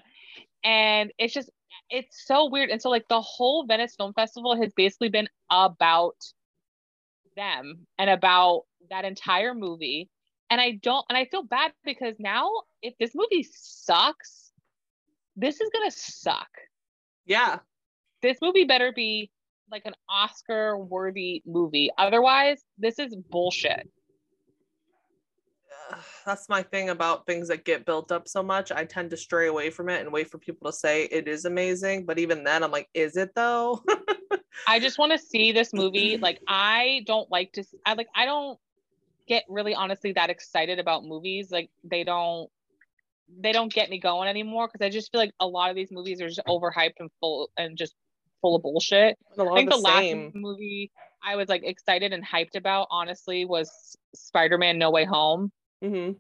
and 0.67 1.13
it's 1.17 1.33
just 1.33 1.49
it's 1.89 2.27
so 2.27 2.51
weird. 2.51 2.71
And 2.71 2.83
so 2.83 2.91
like 2.91 3.07
the 3.09 3.21
whole 3.21 3.65
Venice 3.65 3.95
Film 3.97 4.13
Festival 4.13 4.61
has 4.61 4.73
basically 4.77 5.09
been 5.09 5.29
about 5.51 6.17
them 7.37 7.87
and 7.99 8.11
about 8.11 8.63
that 8.91 9.05
entire 9.05 9.55
movie. 9.55 10.11
And 10.51 10.61
I 10.61 10.73
don't 10.83 11.07
and 11.09 11.17
I 11.17 11.27
feel 11.27 11.45
bad 11.45 11.73
because 11.85 12.17
now 12.19 12.51
if 12.83 12.95
this 12.99 13.13
movie 13.15 13.47
sucks, 13.51 14.53
this 15.37 15.61
is 15.61 15.71
gonna 15.73 15.91
suck. 15.93 16.49
Yeah. 17.25 17.61
This 18.23 18.39
movie 18.43 18.65
better 18.65 18.93
be 18.93 19.31
like 19.71 19.83
an 19.85 19.95
Oscar 20.09 20.77
worthy 20.77 21.43
movie. 21.47 21.91
Otherwise, 21.97 22.63
this 22.79 22.99
is 22.99 23.15
bullshit. 23.31 23.89
that's 26.27 26.49
my 26.49 26.63
thing 26.63 26.91
about 26.91 27.27
things 27.27 27.49
that 27.49 27.65
get 27.65 27.87
built 27.87 28.13
up 28.13 28.29
so 28.29 28.43
much. 28.43 28.73
I 28.73 28.85
tend 28.85 29.11
to 29.11 29.17
stray 29.17 29.49
away 29.49 29.71
from 29.71 29.89
it 29.89 30.01
and 30.01 30.13
wait 30.13 30.31
for 30.31 30.39
people 30.39 30.71
to 30.71 30.77
say 30.77 31.05
it 31.05 31.29
is 31.29 31.45
amazing. 31.45 32.07
But 32.07 32.19
even 32.19 32.45
then, 32.45 32.63
I'm 32.63 32.71
like, 32.71 32.89
is 32.95 33.17
it 33.17 33.35
though? 33.35 33.83
I 34.69 34.81
just 34.81 34.99
want 34.99 35.13
to 35.13 35.19
see 35.19 35.53
this 35.53 35.73
movie. 35.73 36.17
Like, 36.27 36.41
I 36.49 37.03
don't 37.07 37.31
like 37.31 37.53
to. 37.53 37.65
I 37.85 37.95
like. 37.95 38.09
I 38.15 38.25
don't 38.25 38.59
get 39.29 39.45
really 39.49 39.75
honestly 39.75 40.13
that 40.13 40.31
excited 40.31 40.79
about 40.79 41.05
movies. 41.05 41.51
Like, 41.51 41.71
they 41.85 42.05
don't. 42.05 42.51
They 43.41 43.53
don't 43.53 43.73
get 43.73 43.91
me 43.91 43.99
going 43.99 44.29
anymore 44.29 44.69
because 44.69 44.85
I 44.85 44.89
just 44.89 45.11
feel 45.13 45.21
like 45.21 45.33
a 45.41 45.47
lot 45.47 45.71
of 45.71 45.77
these 45.77 45.91
movies 45.91 46.21
are 46.21 46.29
just 46.29 46.41
overhyped 46.49 46.95
and 47.01 47.11
full 47.21 47.51
and 47.57 47.77
just 47.77 47.95
full 48.41 48.57
of 48.57 48.63
bullshit. 48.63 49.19
I 49.39 49.55
think 49.55 49.71
the, 49.71 49.77
the 49.77 49.83
last 49.83 50.35
movie 50.35 50.91
I 51.27 51.37
was 51.37 51.49
like 51.49 51.63
excited 51.65 52.13
and 52.13 52.25
hyped 52.25 52.55
about, 52.55 52.87
honestly, 52.91 53.45
was 53.45 53.97
Spider 54.15 54.59
Man 54.59 54.79
No 54.79 54.91
Way 54.91 55.05
Home. 55.05 55.51
Mm-hmm. 55.87 56.13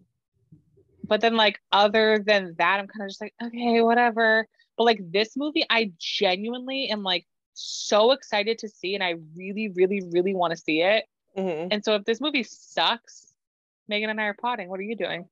But 1.05 1.20
then, 1.20 1.37
like, 1.37 1.61
other 1.72 2.22
than 2.24 2.55
that, 2.59 2.81
I'm 2.81 2.88
kind 2.88 3.02
of 3.02 3.09
just 3.09 3.20
like, 3.20 3.35
okay, 3.42 3.81
whatever. 3.81 4.48
But 4.76 4.85
like 4.85 5.00
this 5.11 5.37
movie, 5.37 5.64
I 5.70 5.92
genuinely 5.98 6.88
am 6.88 7.02
like 7.02 7.26
so 7.55 8.12
excited 8.12 8.59
to 8.59 8.68
see, 8.68 8.94
and 8.94 9.02
I 9.02 9.14
really, 9.37 9.70
really, 9.74 10.02
really 10.11 10.35
want 10.35 10.52
to 10.52 10.57
see 10.57 10.83
it. 10.83 11.05
Mm-hmm. 11.37 11.68
And 11.70 11.85
so, 11.85 11.94
if 11.94 12.05
this 12.05 12.20
movie 12.20 12.44
sucks, 12.44 13.33
Megan 13.88 14.11
and 14.11 14.20
I 14.20 14.24
are 14.24 14.35
potting. 14.35 14.68
What 14.68 14.81
are 14.81 14.85
you 14.85 14.96
doing? 14.96 15.29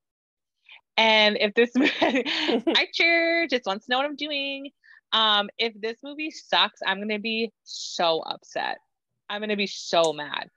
And 0.96 1.36
if 1.40 1.54
this, 1.54 1.70
I 1.76 2.86
cheer, 2.92 3.46
just 3.48 3.66
wants 3.66 3.86
to 3.86 3.90
know 3.90 3.98
what 3.98 4.06
I'm 4.06 4.16
doing. 4.16 4.70
Um, 5.12 5.48
if 5.58 5.80
this 5.80 5.98
movie 6.02 6.30
sucks, 6.30 6.80
I'm 6.86 6.98
gonna 6.98 7.18
be 7.18 7.52
so 7.62 8.20
upset. 8.20 8.78
I'm 9.28 9.40
gonna 9.40 9.56
be 9.56 9.66
so 9.66 10.12
mad. 10.12 10.48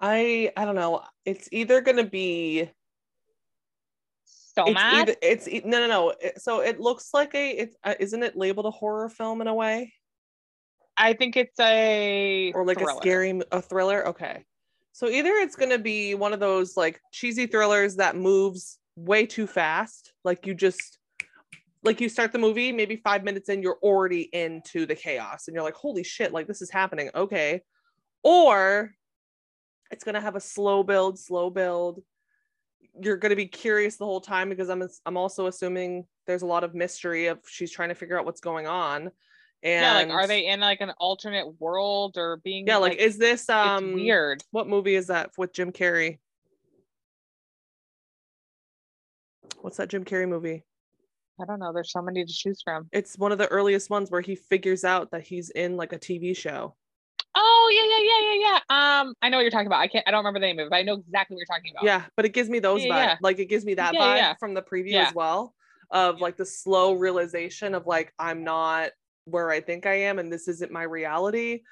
I 0.00 0.52
I 0.56 0.64
don't 0.64 0.74
know. 0.74 1.02
It's 1.24 1.48
either 1.52 1.80
gonna 1.80 2.04
be 2.04 2.68
so 4.54 4.64
it's 4.64 4.74
mad. 4.74 5.08
Either, 5.08 5.16
it's 5.22 5.48
no 5.64 5.80
no 5.80 5.86
no. 5.86 6.14
So 6.36 6.60
it 6.60 6.80
looks 6.80 7.10
like 7.14 7.34
a 7.34 7.50
it's 7.50 7.76
uh, 7.84 7.94
isn't 7.98 8.22
it 8.22 8.36
labeled 8.36 8.66
a 8.66 8.70
horror 8.70 9.08
film 9.08 9.40
in 9.40 9.46
a 9.46 9.54
way? 9.54 9.92
I 10.96 11.14
think 11.14 11.36
it's 11.36 11.58
a 11.58 12.52
or 12.54 12.66
like 12.66 12.78
thriller. 12.78 12.92
a 12.92 12.96
scary 12.96 13.40
a 13.50 13.62
thriller. 13.62 14.08
Okay, 14.08 14.44
so 14.92 15.08
either 15.08 15.30
it's 15.30 15.56
gonna 15.56 15.78
be 15.78 16.14
one 16.14 16.32
of 16.32 16.40
those 16.40 16.76
like 16.76 17.00
cheesy 17.12 17.46
thrillers 17.46 17.96
that 17.96 18.16
moves 18.16 18.78
way 18.96 19.24
too 19.24 19.46
fast, 19.46 20.12
like 20.24 20.46
you 20.46 20.54
just 20.54 20.98
like 21.84 22.00
you 22.00 22.08
start 22.08 22.32
the 22.32 22.38
movie 22.38 22.72
maybe 22.72 22.96
five 22.96 23.24
minutes 23.24 23.48
in 23.48 23.62
you're 23.62 23.78
already 23.82 24.28
into 24.32 24.86
the 24.86 24.94
chaos 24.94 25.48
and 25.48 25.54
you're 25.54 25.64
like 25.64 25.74
holy 25.74 26.04
shit 26.04 26.32
like 26.32 26.46
this 26.46 26.62
is 26.62 26.70
happening 26.70 27.10
okay 27.14 27.60
or 28.22 28.92
it's 29.90 30.04
going 30.04 30.14
to 30.14 30.20
have 30.20 30.36
a 30.36 30.40
slow 30.40 30.82
build 30.82 31.18
slow 31.18 31.50
build 31.50 32.02
you're 33.00 33.16
going 33.16 33.30
to 33.30 33.36
be 33.36 33.46
curious 33.46 33.96
the 33.96 34.04
whole 34.04 34.20
time 34.20 34.48
because 34.48 34.68
i'm 34.68 34.86
i'm 35.06 35.16
also 35.16 35.46
assuming 35.46 36.04
there's 36.26 36.42
a 36.42 36.46
lot 36.46 36.64
of 36.64 36.74
mystery 36.74 37.26
of 37.26 37.38
she's 37.46 37.70
trying 37.70 37.88
to 37.88 37.94
figure 37.94 38.18
out 38.18 38.24
what's 38.24 38.40
going 38.40 38.66
on 38.66 39.10
and 39.62 39.82
yeah 39.82 39.94
like 39.94 40.10
are 40.10 40.26
they 40.26 40.46
in 40.46 40.60
like 40.60 40.80
an 40.80 40.90
alternate 40.98 41.60
world 41.60 42.16
or 42.16 42.38
being 42.38 42.66
yeah 42.66 42.76
like, 42.76 42.92
like 42.92 43.00
is 43.00 43.18
this 43.18 43.48
um 43.48 43.94
weird 43.94 44.42
what 44.50 44.68
movie 44.68 44.94
is 44.94 45.06
that 45.06 45.30
with 45.38 45.52
jim 45.52 45.72
carrey 45.72 46.18
what's 49.60 49.76
that 49.76 49.88
jim 49.88 50.04
carrey 50.04 50.28
movie 50.28 50.64
I 51.40 51.44
don't 51.44 51.58
know. 51.58 51.72
There's 51.72 51.90
so 51.90 52.02
many 52.02 52.24
to 52.24 52.32
choose 52.32 52.60
from. 52.62 52.88
It's 52.92 53.18
one 53.18 53.32
of 53.32 53.38
the 53.38 53.48
earliest 53.48 53.90
ones 53.90 54.10
where 54.10 54.20
he 54.20 54.36
figures 54.36 54.84
out 54.84 55.10
that 55.10 55.22
he's 55.22 55.50
in 55.50 55.76
like 55.76 55.92
a 55.92 55.98
TV 55.98 56.36
show. 56.36 56.76
Oh 57.34 57.70
yeah, 57.72 57.84
yeah, 57.88 58.02
yeah, 58.10 58.34
yeah, 58.34 58.60
yeah. 58.68 59.00
Um, 59.00 59.14
I 59.22 59.28
know 59.28 59.38
what 59.38 59.42
you're 59.42 59.50
talking 59.50 59.66
about. 59.66 59.80
I 59.80 59.88
can't. 59.88 60.06
I 60.06 60.10
don't 60.10 60.18
remember 60.18 60.40
the 60.40 60.46
name 60.46 60.58
of 60.58 60.66
it, 60.66 60.70
but 60.70 60.76
I 60.76 60.82
know 60.82 60.94
exactly 60.94 61.34
what 61.34 61.40
you're 61.40 61.56
talking 61.56 61.72
about. 61.72 61.84
Yeah, 61.84 62.04
but 62.16 62.26
it 62.26 62.34
gives 62.34 62.50
me 62.50 62.58
those 62.58 62.84
yeah, 62.84 62.90
vibes. 62.90 63.06
Yeah. 63.06 63.16
Like 63.22 63.38
it 63.38 63.46
gives 63.46 63.64
me 63.64 63.74
that 63.74 63.94
yeah, 63.94 64.00
vibe 64.00 64.16
yeah. 64.16 64.34
from 64.38 64.54
the 64.54 64.62
preview 64.62 64.94
as 64.94 65.14
well, 65.14 65.54
of 65.90 66.20
like 66.20 66.36
the 66.36 66.44
slow 66.44 66.92
realization 66.92 67.74
of 67.74 67.86
like 67.86 68.12
I'm 68.18 68.44
not 68.44 68.90
where 69.24 69.50
I 69.50 69.60
think 69.60 69.86
I 69.86 69.94
am, 69.94 70.18
and 70.18 70.32
this 70.32 70.48
isn't 70.48 70.70
my 70.70 70.82
reality. 70.82 71.62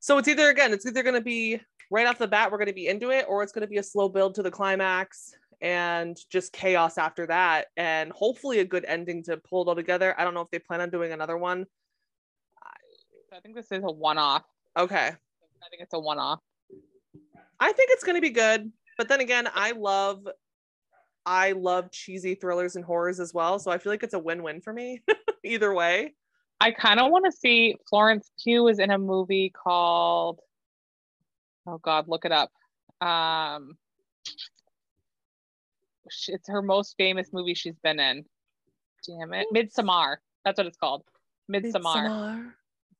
So 0.00 0.18
it's 0.18 0.28
either 0.28 0.48
again, 0.48 0.72
it's 0.72 0.86
either 0.86 1.02
going 1.02 1.14
to 1.14 1.20
be 1.20 1.60
right 1.90 2.06
off 2.06 2.18
the 2.18 2.28
bat, 2.28 2.52
we're 2.52 2.58
going 2.58 2.68
to 2.68 2.74
be 2.74 2.88
into 2.88 3.10
it, 3.10 3.26
or 3.28 3.42
it's 3.42 3.52
going 3.52 3.62
to 3.62 3.68
be 3.68 3.78
a 3.78 3.82
slow 3.82 4.08
build 4.08 4.34
to 4.36 4.42
the 4.42 4.50
climax 4.50 5.34
and 5.60 6.16
just 6.30 6.52
chaos 6.52 6.98
after 6.98 7.26
that, 7.26 7.66
and 7.76 8.12
hopefully 8.12 8.60
a 8.60 8.64
good 8.64 8.84
ending 8.86 9.22
to 9.24 9.38
pull 9.38 9.62
it 9.62 9.68
all 9.68 9.74
together. 9.74 10.14
I 10.18 10.24
don't 10.24 10.34
know 10.34 10.42
if 10.42 10.50
they 10.50 10.58
plan 10.58 10.80
on 10.80 10.90
doing 10.90 11.12
another 11.12 11.38
one. 11.38 11.66
I 13.32 13.40
think 13.40 13.56
this 13.56 13.72
is 13.72 13.82
a 13.82 13.90
one-off. 13.90 14.44
Okay. 14.76 15.06
I 15.06 15.68
think 15.70 15.82
it's 15.82 15.94
a 15.94 15.98
one 15.98 16.18
off. 16.18 16.40
I 17.60 17.72
think 17.72 17.90
it's 17.92 18.04
going 18.04 18.16
to 18.16 18.20
be 18.20 18.30
good. 18.30 18.70
But 18.98 19.08
then 19.08 19.20
again, 19.20 19.48
I 19.54 19.72
love 19.72 20.26
I 21.26 21.52
love 21.52 21.90
cheesy 21.90 22.34
thrillers 22.34 22.76
and 22.76 22.84
horrors 22.84 23.18
as 23.18 23.32
well, 23.32 23.58
so 23.58 23.70
I 23.70 23.78
feel 23.78 23.90
like 23.90 24.02
it's 24.02 24.14
a 24.14 24.18
win-win 24.18 24.60
for 24.60 24.72
me 24.72 25.00
either 25.44 25.72
way. 25.72 26.14
I 26.60 26.70
kind 26.70 27.00
of 27.00 27.10
want 27.10 27.24
to 27.24 27.32
see 27.32 27.76
Florence 27.88 28.30
Pugh 28.42 28.68
is 28.68 28.78
in 28.78 28.90
a 28.90 28.98
movie 28.98 29.50
called 29.50 30.40
Oh 31.66 31.78
god, 31.78 32.08
look 32.08 32.24
it 32.24 32.32
up. 32.32 32.50
Um 33.00 33.76
it's 36.28 36.48
her 36.48 36.62
most 36.62 36.94
famous 36.98 37.32
movie 37.32 37.54
she's 37.54 37.78
been 37.82 37.98
in. 37.98 38.24
Damn 39.06 39.32
it. 39.32 39.46
Midsommar. 39.54 40.16
That's 40.44 40.58
what 40.58 40.66
it's 40.66 40.76
called. 40.76 41.04
Midsommar. 41.50 41.72
Midsommar. 41.82 42.52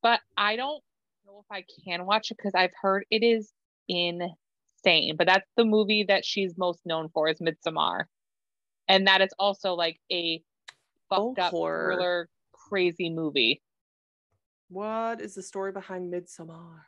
But 0.03 0.21
I 0.37 0.57
don't 0.57 0.83
know 1.27 1.45
if 1.45 1.51
I 1.51 1.65
can 1.85 2.07
watch 2.07 2.31
it 2.31 2.37
because 2.37 2.55
I've 2.55 2.73
heard 2.81 3.05
it 3.11 3.23
is 3.23 3.53
insane. 3.89 5.17
But 5.17 5.27
that's 5.27 5.49
the 5.57 5.65
movie 5.65 6.05
that 6.05 6.25
she's 6.25 6.57
most 6.59 6.81
known 6.85 7.09
for 7.09 7.29
is 7.29 7.41
Midsommar. 7.41 8.05
And 8.89 9.07
that 9.07 9.23
is 9.23 9.33
also 9.39 9.75
like 9.75 9.99
a 10.13 10.43
fucked 11.09 11.39
oh, 11.39 11.43
up 11.43 11.51
thriller 11.51 12.29
crazy 12.53 13.11
movie. 13.11 13.63
What 14.69 15.21
is 15.21 15.35
the 15.35 15.43
story 15.43 15.73
behind 15.73 16.13
Midsommar? 16.13 16.81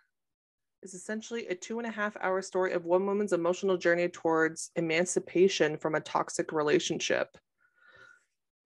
Is 0.82 0.94
essentially 0.94 1.46
a 1.48 1.54
two 1.54 1.78
and 1.78 1.86
a 1.86 1.90
half 1.90 2.16
hour 2.20 2.42
story 2.42 2.72
of 2.72 2.84
one 2.84 3.06
woman's 3.06 3.32
emotional 3.32 3.76
journey 3.76 4.08
towards 4.08 4.70
emancipation 4.76 5.78
from 5.78 5.94
a 5.94 6.00
toxic 6.00 6.52
relationship. 6.52 7.36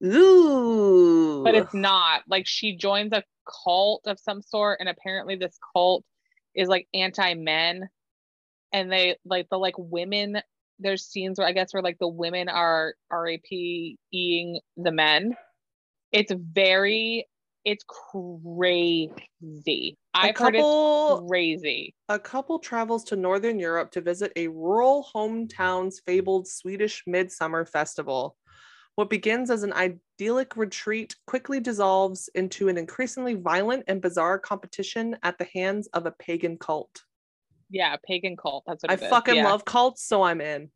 Ooh. 0.04 1.42
But 1.44 1.54
it's 1.54 1.74
not 1.74 2.22
like 2.28 2.46
she 2.46 2.76
joins 2.76 3.12
a 3.12 3.22
cult 3.64 4.02
of 4.06 4.18
some 4.18 4.42
sort, 4.42 4.80
and 4.80 4.88
apparently 4.88 5.36
this 5.36 5.58
cult 5.74 6.04
is 6.54 6.68
like 6.68 6.88
anti 6.94 7.34
men, 7.34 7.88
and 8.72 8.90
they 8.90 9.16
like 9.24 9.48
the 9.50 9.58
like 9.58 9.74
women. 9.76 10.40
There's 10.78 11.04
scenes 11.04 11.38
where 11.38 11.46
I 11.46 11.52
guess 11.52 11.74
where 11.74 11.82
like 11.82 11.98
the 11.98 12.08
women 12.08 12.48
are 12.48 12.94
RAPing 13.12 14.58
the 14.76 14.92
men. 14.92 15.36
It's 16.12 16.32
very, 16.32 17.28
it's 17.64 17.84
crazy. 17.84 19.12
I've 20.14 20.34
couple, 20.34 20.46
heard 20.46 21.20
it's 21.20 21.28
crazy. 21.28 21.94
A 22.08 22.18
couple 22.18 22.58
travels 22.58 23.04
to 23.04 23.16
Northern 23.16 23.58
Europe 23.58 23.90
to 23.92 24.00
visit 24.00 24.32
a 24.36 24.48
rural 24.48 25.06
hometown's 25.14 26.00
fabled 26.06 26.48
Swedish 26.48 27.04
midsummer 27.06 27.64
festival. 27.64 28.36
What 29.00 29.08
begins 29.08 29.50
as 29.50 29.62
an 29.62 29.72
idyllic 29.72 30.58
retreat 30.58 31.16
quickly 31.26 31.58
dissolves 31.58 32.28
into 32.34 32.68
an 32.68 32.76
increasingly 32.76 33.32
violent 33.32 33.84
and 33.88 33.98
bizarre 33.98 34.38
competition 34.38 35.16
at 35.22 35.38
the 35.38 35.46
hands 35.54 35.88
of 35.94 36.04
a 36.04 36.10
pagan 36.10 36.58
cult. 36.58 37.04
Yeah, 37.70 37.96
pagan 38.06 38.36
cult. 38.36 38.64
That's 38.66 38.82
what 38.82 38.92
I 38.92 38.96
fucking 38.96 39.36
yeah. 39.36 39.48
love 39.48 39.64
cults, 39.64 40.04
so 40.04 40.22
I'm 40.22 40.42
in. 40.42 40.70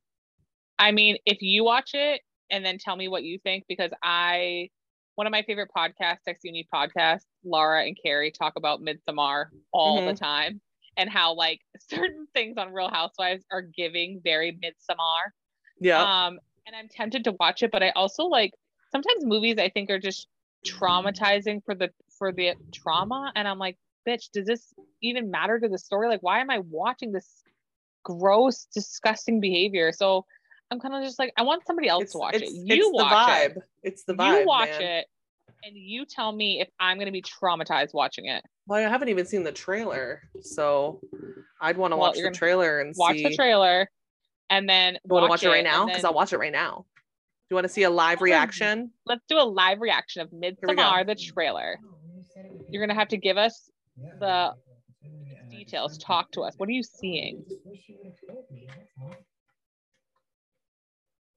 I 0.78 0.90
mean, 0.90 1.18
if 1.26 1.42
you 1.42 1.64
watch 1.64 1.90
it 1.92 2.22
and 2.50 2.64
then 2.64 2.78
tell 2.78 2.96
me 2.96 3.08
what 3.08 3.24
you 3.24 3.38
think, 3.40 3.66
because 3.68 3.90
I, 4.02 4.70
one 5.16 5.26
of 5.26 5.30
my 5.30 5.42
favorite 5.42 5.68
podcasts, 5.76 6.22
Sex 6.24 6.40
Uni 6.44 6.66
podcast, 6.74 7.24
Laura 7.44 7.84
and 7.84 7.94
Carrie 8.02 8.30
talk 8.30 8.54
about 8.56 8.80
Midsommar 8.80 9.48
all 9.70 9.98
mm-hmm. 9.98 10.06
the 10.06 10.14
time 10.14 10.62
and 10.96 11.10
how 11.10 11.34
like 11.34 11.60
certain 11.90 12.26
things 12.32 12.56
on 12.56 12.72
Real 12.72 12.88
Housewives 12.88 13.44
are 13.52 13.60
giving 13.60 14.22
very 14.24 14.52
Midsommar. 14.52 15.32
Yeah. 15.78 16.24
Um, 16.28 16.38
and 16.66 16.74
I'm 16.76 16.88
tempted 16.88 17.24
to 17.24 17.34
watch 17.38 17.62
it, 17.62 17.70
but 17.70 17.82
I 17.82 17.90
also 17.90 18.24
like 18.24 18.52
sometimes 18.92 19.24
movies 19.24 19.56
I 19.58 19.68
think 19.68 19.90
are 19.90 19.98
just 19.98 20.28
traumatizing 20.66 21.62
for 21.64 21.74
the 21.74 21.90
for 22.18 22.32
the 22.32 22.54
trauma 22.72 23.32
and 23.34 23.46
I'm 23.46 23.58
like, 23.58 23.76
bitch, 24.08 24.30
does 24.32 24.46
this 24.46 24.72
even 25.02 25.30
matter 25.30 25.58
to 25.58 25.68
the 25.68 25.78
story? 25.78 26.08
Like 26.08 26.22
why 26.22 26.40
am 26.40 26.50
I 26.50 26.60
watching 26.60 27.12
this 27.12 27.42
gross, 28.04 28.66
disgusting 28.74 29.40
behavior? 29.40 29.92
So 29.92 30.24
I'm 30.70 30.80
kind 30.80 30.94
of 30.94 31.02
just 31.02 31.18
like, 31.18 31.32
I 31.36 31.42
want 31.42 31.66
somebody 31.66 31.88
else 31.88 32.04
it's, 32.04 32.12
to 32.12 32.18
watch 32.18 32.36
it. 32.36 32.48
You 32.50 32.90
watch 32.92 33.28
vibe. 33.28 33.56
it. 33.56 33.62
It's 33.82 34.04
the 34.04 34.14
vibe. 34.14 34.40
You 34.40 34.46
watch 34.46 34.70
man. 34.70 34.82
it 34.82 35.06
and 35.64 35.76
you 35.76 36.04
tell 36.04 36.32
me 36.32 36.60
if 36.60 36.68
I'm 36.78 36.96
going 36.98 37.06
to 37.06 37.12
be 37.12 37.22
traumatized 37.22 37.94
watching 37.94 38.26
it. 38.26 38.44
Well, 38.66 38.78
I 38.78 38.88
haven't 38.88 39.08
even 39.08 39.26
seen 39.26 39.44
the 39.44 39.52
trailer, 39.52 40.22
so 40.40 41.00
I'd 41.60 41.76
want 41.76 41.92
to 41.92 41.96
well, 41.96 42.08
watch 42.08 42.18
the 42.18 42.30
trailer 42.30 42.80
and 42.80 42.94
watch 42.96 43.16
see... 43.16 43.22
the 43.24 43.34
trailer 43.34 43.88
and 44.50 44.68
then 44.68 44.94
you 44.94 45.00
want 45.08 45.24
to 45.24 45.28
watch 45.28 45.42
it, 45.42 45.46
it 45.46 45.50
right 45.50 45.64
now 45.64 45.86
because 45.86 46.02
then... 46.02 46.08
I'll 46.08 46.14
watch 46.14 46.32
it 46.32 46.38
right 46.38 46.52
now. 46.52 46.86
Do 46.86 47.46
you 47.50 47.56
want 47.56 47.66
to 47.66 47.72
see 47.72 47.82
a 47.82 47.90
live 47.90 48.22
reaction? 48.22 48.90
Let's 49.06 49.24
do 49.28 49.38
a 49.38 49.44
live 49.44 49.80
reaction 49.80 50.22
of 50.22 50.30
Midsommar, 50.30 51.06
the 51.06 51.14
trailer. 51.14 51.78
You're 52.70 52.84
gonna 52.84 52.98
have 52.98 53.08
to 53.08 53.16
give 53.16 53.36
us 53.36 53.70
the 54.18 54.54
details. 55.50 55.98
Talk 55.98 56.30
to 56.32 56.42
us. 56.42 56.54
What 56.56 56.68
are 56.68 56.72
you 56.72 56.82
seeing? 56.82 57.44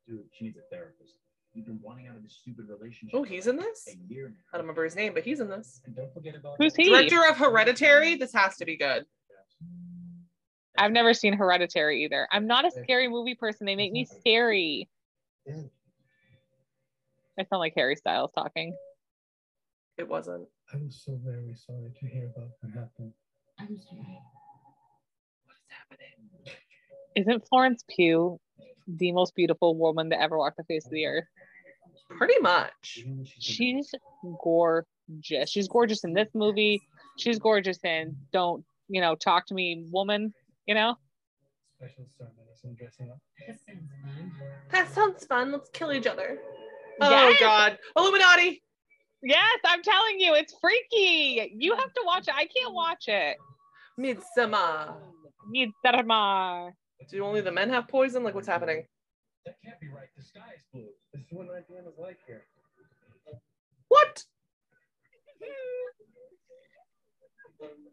Dude, 0.07 0.23
she 0.31 0.45
needs 0.45 0.57
a 0.57 0.61
therapist. 0.73 1.15
You've 1.53 1.65
been 1.65 1.79
wanting 1.81 2.07
out 2.07 2.15
of 2.15 2.23
this 2.23 2.37
stupid 2.41 2.67
relationship. 2.69 3.19
Oh, 3.19 3.23
he's 3.23 3.47
in 3.47 3.57
this? 3.57 3.89
A 3.89 4.13
year 4.13 4.29
now. 4.29 4.35
I 4.53 4.57
don't 4.57 4.65
remember 4.65 4.83
his 4.85 4.95
name, 4.95 5.13
but 5.13 5.23
he's 5.23 5.39
in 5.39 5.49
this. 5.49 5.81
And 5.85 5.95
don't 5.95 6.13
forget 6.13 6.35
about 6.35 6.55
Who's 6.59 6.73
that- 6.73 6.81
he? 6.81 6.89
Director 6.89 7.27
of 7.27 7.37
Hereditary. 7.37 8.15
This 8.15 8.31
has 8.33 8.55
to 8.57 8.65
be 8.65 8.77
good. 8.77 9.05
I've 10.77 10.91
never 10.91 11.13
seen 11.13 11.33
Hereditary 11.33 12.03
either. 12.03 12.27
I'm 12.31 12.47
not 12.47 12.65
a 12.65 12.71
scary 12.71 13.07
movie 13.07 13.35
person. 13.35 13.65
They 13.65 13.75
make 13.75 13.91
me 13.91 14.05
mm-hmm. 14.05 14.19
scary. 14.19 14.89
Yeah. 15.45 15.61
I 17.39 17.43
sound 17.43 17.59
like 17.59 17.73
Harry 17.75 17.95
Styles 17.95 18.31
talking. 18.33 18.75
It 19.97 20.07
wasn't. 20.07 20.47
I 20.73 20.77
was 20.77 21.01
so 21.03 21.19
very 21.23 21.55
sorry 21.55 21.91
to 21.99 22.07
hear 22.07 22.31
about 22.35 22.49
what 22.61 22.73
happened. 22.73 23.13
I'm 23.59 23.79
sorry. 23.79 24.19
What 25.45 25.55
is 25.55 25.67
happening? 25.69 26.55
Isn't 27.15 27.47
Florence 27.47 27.83
Pugh 27.87 28.39
the 28.87 29.11
most 29.11 29.35
beautiful 29.35 29.75
woman 29.75 30.09
to 30.11 30.21
ever 30.21 30.37
walk 30.37 30.55
the 30.57 30.63
face 30.63 30.85
of 30.85 30.91
the 30.91 31.05
earth? 31.05 31.25
Pretty 32.09 32.39
much. 32.39 32.97
Even 32.99 33.17
when 33.17 33.25
she's 33.25 33.43
She's 33.43 33.91
gorgeous. 34.43 35.49
She's 35.49 35.67
gorgeous 35.67 36.03
in 36.03 36.13
this 36.13 36.29
movie. 36.33 36.81
She's 37.17 37.39
gorgeous 37.39 37.79
in 37.83 38.15
Don't, 38.31 38.63
you 38.87 39.01
know, 39.01 39.15
Talk 39.15 39.47
to 39.47 39.53
Me 39.53 39.85
Woman, 39.91 40.33
you 40.67 40.75
know? 40.75 40.95
special 41.77 42.05
star 42.07 42.27
medicine 42.37 42.75
dressing 42.77 43.09
up. 43.11 43.19
That 43.47 43.57
sounds 43.65 43.91
fun. 44.03 44.31
That 44.71 44.93
sounds 44.93 45.25
fun. 45.25 45.51
Let's 45.51 45.69
kill 45.69 45.93
each 45.93 46.07
other. 46.07 46.39
Oh 47.01 47.09
Yes. 47.29 47.39
God. 47.39 47.77
Illuminati. 47.95 48.63
Yes, 49.23 49.59
I'm 49.65 49.81
telling 49.83 50.19
you, 50.19 50.33
it's 50.35 50.55
freaky. 50.59 51.53
You 51.57 51.75
have 51.75 51.93
to 51.93 52.01
watch 52.05 52.27
it. 52.27 52.33
I 52.35 52.45
can't 52.45 52.73
watch 52.73 53.07
it. 53.07 53.37
Midsummer. 53.97 54.95
Midsummer. 55.49 56.73
Do 57.11 57.23
only 57.23 57.41
the 57.41 57.51
men 57.51 57.69
have 57.69 57.87
poison? 57.87 58.23
Like 58.23 58.33
what's 58.35 58.47
happening? 58.47 58.83
That 59.45 59.55
can't 59.63 59.79
be 59.79 59.87
right. 59.87 60.07
The 60.17 60.23
sky 60.23 60.53
is 60.55 60.63
blue. 60.73 60.87
This 61.13 61.21
is 61.21 61.27
what 61.31 61.47
9 61.47 61.55
is 61.87 61.97
like 61.99 62.17
here. 62.27 62.45
What? 63.87 64.23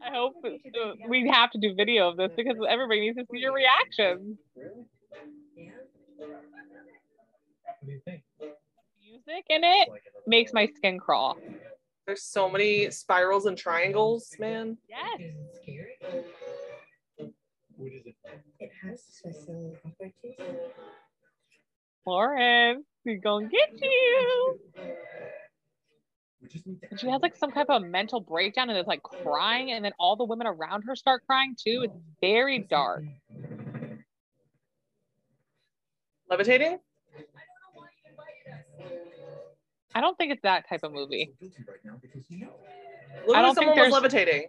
I 0.03 0.11
hope 0.11 0.35
uh, 0.45 0.93
we 1.09 1.29
have 1.29 1.51
to 1.53 1.59
do 1.59 1.75
video 1.75 2.11
of 2.11 2.17
this 2.17 2.31
because 2.37 2.57
everybody 2.69 3.01
needs 3.01 3.17
to 3.17 3.25
see 3.33 3.39
your 3.39 3.53
reactions. 3.53 4.39
What 4.55 4.73
do 7.87 7.93
you 7.93 8.01
think? 8.05 8.23
Music 9.03 9.45
in 9.49 9.65
it 9.65 9.89
makes 10.27 10.53
my 10.53 10.67
skin 10.77 10.99
crawl. 10.99 11.39
There's 12.07 12.23
so 12.23 12.51
many 12.51 12.91
spirals 12.91 13.47
and 13.47 13.57
triangles, 13.57 14.35
man. 14.39 14.77
Yes. 14.89 15.21
Is 15.21 15.35
it 15.35 15.57
scary? 15.63 15.97
What 17.77 17.93
is 17.93 18.07
it? 18.07 18.15
It 18.61 18.71
has 18.83 19.03
special 19.03 19.77
properties. 19.83 20.37
Florence, 22.05 22.85
we 23.07 23.17
gonna 23.17 23.49
get 23.49 23.71
you. 23.81 24.59
We 24.77 24.83
just 24.85 24.91
need 24.91 24.91
to 24.91 25.21
And 26.33 26.34
she 26.99 27.09
has 27.09 27.21
like 27.23 27.37
some 27.37 27.51
type 27.53 27.67
of 27.69 27.83
mental 27.83 28.21
breakdown 28.21 28.71
and 28.71 28.79
is 28.79 28.87
like 28.87 29.03
crying, 29.03 29.73
and 29.73 29.85
then 29.85 29.93
all 29.99 30.17
the 30.17 30.25
women 30.25 30.47
around 30.47 30.83
her 30.83 30.95
start 30.97 31.23
crying 31.27 31.57
too. 31.59 31.83
It's 31.85 31.97
very 32.21 32.59
dark. 32.59 33.05
Levitating? 36.31 36.79
I 39.95 40.01
don't 40.01 40.17
think 40.19 40.33
it's 40.33 40.43
that 40.43 40.69
type 40.69 40.81
of 40.83 40.93
movie. 40.93 41.33
So 41.41 41.47
guilty 41.47 41.65
right 41.69 41.79
now 41.85 41.99
because 42.03 42.25
you 42.29 42.41
know. 42.41 42.51
Look 43.27 43.37
I 43.37 43.43
don't 43.43 43.55
think 43.55 43.67
someone 43.67 43.77
was 43.77 43.77
there's- 43.77 43.93
levitating. 43.93 44.47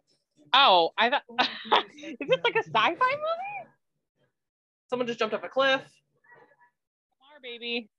Oh, 0.54 0.92
I 0.98 1.10
thought 1.10 1.24
is 1.98 2.28
this 2.30 2.40
like 2.44 2.56
a 2.56 2.64
sci-fi 2.64 2.92
movie? 2.94 3.70
Someone 4.90 5.08
just 5.08 5.20
jumped 5.20 5.36
off 5.36 5.44
a 5.44 5.50
cliff. 5.50 5.82
Come 5.82 7.28
on, 7.36 7.42
baby. 7.44 7.90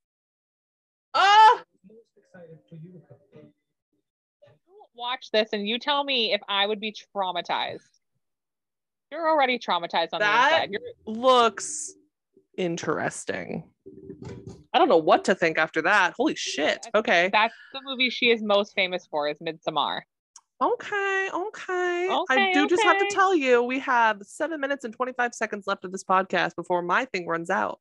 Ah! 1.13 1.63
Most 1.89 2.01
excited 2.17 2.59
for 2.69 2.77
you 2.77 2.93
to 2.93 2.99
come. 3.07 3.19
You 4.69 4.75
Watch 4.97 5.31
this 5.31 5.51
and 5.53 5.67
you 5.69 5.79
tell 5.79 6.03
me 6.05 6.33
if 6.33 6.41
I 6.49 6.67
would 6.67 6.81
be 6.81 6.95
traumatized. 7.15 7.81
You're 9.13 9.29
already 9.29 9.59
traumatized 9.59 10.09
on 10.13 10.21
That- 10.21 10.51
the 10.51 10.55
inside. 10.57 10.71
You're, 10.73 11.15
Looks 11.15 11.95
interesting. 12.57 13.65
I 14.73 14.79
don't 14.79 14.89
know 14.89 14.97
what 14.97 15.25
to 15.27 15.35
think 15.35 15.59
after 15.59 15.83
that. 15.83 16.15
Holy 16.17 16.35
shit. 16.35 16.87
Okay. 16.95 17.29
that's 17.33 17.55
the 17.73 17.81
movie 17.85 18.11
she 18.11 18.31
is 18.31 18.43
most 18.43 18.75
famous 18.75 19.07
for 19.07 19.29
is 19.29 19.37
Midsommar. 19.39 20.01
Okay, 20.63 21.29
okay. 21.35 22.09
I 22.11 22.25
Okay, 22.31 22.53
do 22.55 22.67
just 22.67 22.83
have 22.83 22.99
to 22.99 23.07
tell 23.11 23.35
you, 23.37 23.63
we 23.63 23.79
have 23.81 24.23
seven 24.23 24.59
minutes 24.59 24.85
and 24.87 24.95
25 24.95 25.35
seconds 25.35 25.67
left 25.67 25.85
of 25.85 25.93
this 25.93 26.03
podcast 26.03 26.57
before 26.57 26.81
my 26.81 27.05
thing 27.05 27.27
runs 27.27 27.51
out. 27.51 27.79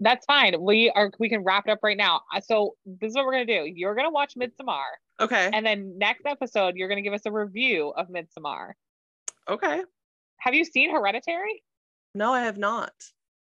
That's 0.00 0.26
fine. 0.26 0.60
We 0.60 0.90
are 0.90 1.10
we 1.18 1.28
can 1.28 1.44
wrap 1.44 1.66
it 1.66 1.70
up 1.70 1.78
right 1.82 1.96
now. 1.96 2.22
Uh, 2.34 2.40
So 2.40 2.74
this 2.84 3.10
is 3.10 3.14
what 3.16 3.24
we're 3.26 3.32
gonna 3.32 3.46
do. 3.46 3.70
You're 3.74 3.94
gonna 3.94 4.10
watch 4.10 4.34
Midsommar, 4.34 4.82
Okay. 5.20 5.50
and 5.52 5.64
then 5.64 5.96
next 5.98 6.26
episode 6.26 6.74
you're 6.76 6.88
gonna 6.88 7.02
give 7.02 7.12
us 7.14 7.26
a 7.26 7.32
review 7.32 7.90
of 7.96 8.08
Midsommar. 8.08 8.72
Okay. 9.48 9.82
Have 10.38 10.54
you 10.54 10.64
seen 10.64 10.90
Hereditary? 10.90 11.62
No, 12.14 12.32
I 12.32 12.40
have 12.42 12.58
not. 12.58 12.92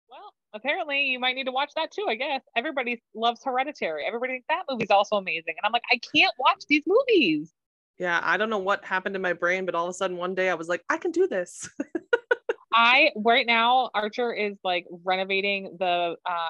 Well, 0.08 0.32
apparently 0.54 1.04
you 1.04 1.18
might 1.20 1.34
need 1.36 1.44
to 1.44 1.52
watch 1.52 1.72
that 1.76 1.90
too. 1.92 2.06
I 2.08 2.14
guess 2.14 2.42
everybody 2.56 3.02
loves 3.14 3.42
Hereditary. 3.44 4.04
Everybody 4.06 4.34
thinks 4.34 4.46
that 4.48 4.64
movie's 4.68 4.90
also 4.90 5.16
amazing, 5.16 5.54
and 5.58 5.64
I'm 5.64 5.72
like, 5.72 5.84
I 5.90 6.00
can't 6.14 6.34
watch 6.38 6.64
these 6.68 6.82
movies. 6.86 7.52
Yeah, 7.98 8.18
I 8.24 8.38
don't 8.38 8.48
know 8.48 8.58
what 8.58 8.82
happened 8.84 9.14
in 9.14 9.20
my 9.20 9.34
brain, 9.34 9.66
but 9.66 9.74
all 9.74 9.84
of 9.84 9.90
a 9.90 9.94
sudden 9.94 10.16
one 10.16 10.34
day 10.34 10.48
I 10.48 10.54
was 10.54 10.68
like, 10.68 10.82
I 10.88 10.96
can 10.96 11.10
do 11.10 11.26
this. 11.28 11.68
I 12.72 13.10
right 13.16 13.46
now 13.46 13.90
Archer 13.94 14.32
is 14.32 14.56
like 14.62 14.86
renovating 15.04 15.76
the 15.78 16.16
uh 16.24 16.48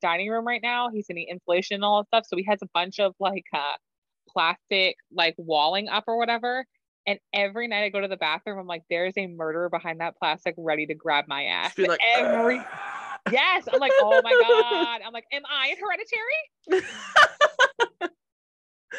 dining 0.00 0.30
room 0.30 0.46
right 0.46 0.62
now. 0.62 0.90
He's 0.90 1.06
getting 1.06 1.26
insulation 1.28 1.76
and 1.76 1.84
all 1.84 2.02
that 2.02 2.06
stuff. 2.08 2.26
So 2.28 2.36
he 2.36 2.44
has 2.44 2.60
a 2.62 2.68
bunch 2.72 3.00
of 3.00 3.14
like 3.18 3.44
uh 3.52 3.74
plastic 4.28 4.96
like 5.12 5.34
walling 5.38 5.88
up 5.88 6.04
or 6.06 6.18
whatever. 6.18 6.64
And 7.08 7.18
every 7.32 7.68
night 7.68 7.84
I 7.84 7.88
go 7.88 8.00
to 8.00 8.08
the 8.08 8.16
bathroom, 8.16 8.58
I'm 8.58 8.66
like, 8.66 8.82
there's 8.90 9.14
a 9.16 9.28
murderer 9.28 9.68
behind 9.70 10.00
that 10.00 10.16
plastic 10.18 10.54
ready 10.58 10.86
to 10.86 10.94
grab 10.94 11.26
my 11.28 11.44
ass. 11.44 11.78
Like, 11.78 12.00
every 12.16 12.60
yes. 13.30 13.68
I'm 13.72 13.78
like, 13.78 13.92
oh 14.00 14.20
my 14.24 14.32
God. 14.32 15.00
I'm 15.06 15.12
like, 15.12 15.26
am 15.32 15.42
I 15.48 15.68
in 15.68 15.76
hereditary? 15.76 16.90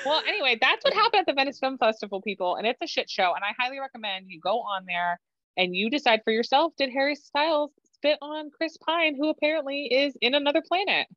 Well, 0.05 0.21
anyway, 0.27 0.57
that's 0.59 0.83
what 0.83 0.93
happened 0.93 1.21
at 1.21 1.25
the 1.25 1.33
Venice 1.33 1.59
Film 1.59 1.77
Festival, 1.77 2.21
people, 2.21 2.55
and 2.55 2.67
it's 2.67 2.79
a 2.81 2.87
shit 2.87 3.09
show. 3.09 3.33
And 3.35 3.43
I 3.43 3.53
highly 3.59 3.79
recommend 3.79 4.25
you 4.27 4.39
go 4.39 4.59
on 4.59 4.85
there 4.85 5.19
and 5.57 5.75
you 5.75 5.89
decide 5.89 6.21
for 6.23 6.31
yourself: 6.31 6.73
Did 6.77 6.89
Harry 6.91 7.15
Styles 7.15 7.71
spit 7.95 8.17
on 8.21 8.49
Chris 8.51 8.77
Pine, 8.77 9.15
who 9.17 9.29
apparently 9.29 9.85
is 9.85 10.15
in 10.21 10.35
another 10.35 10.61
planet? 10.65 11.07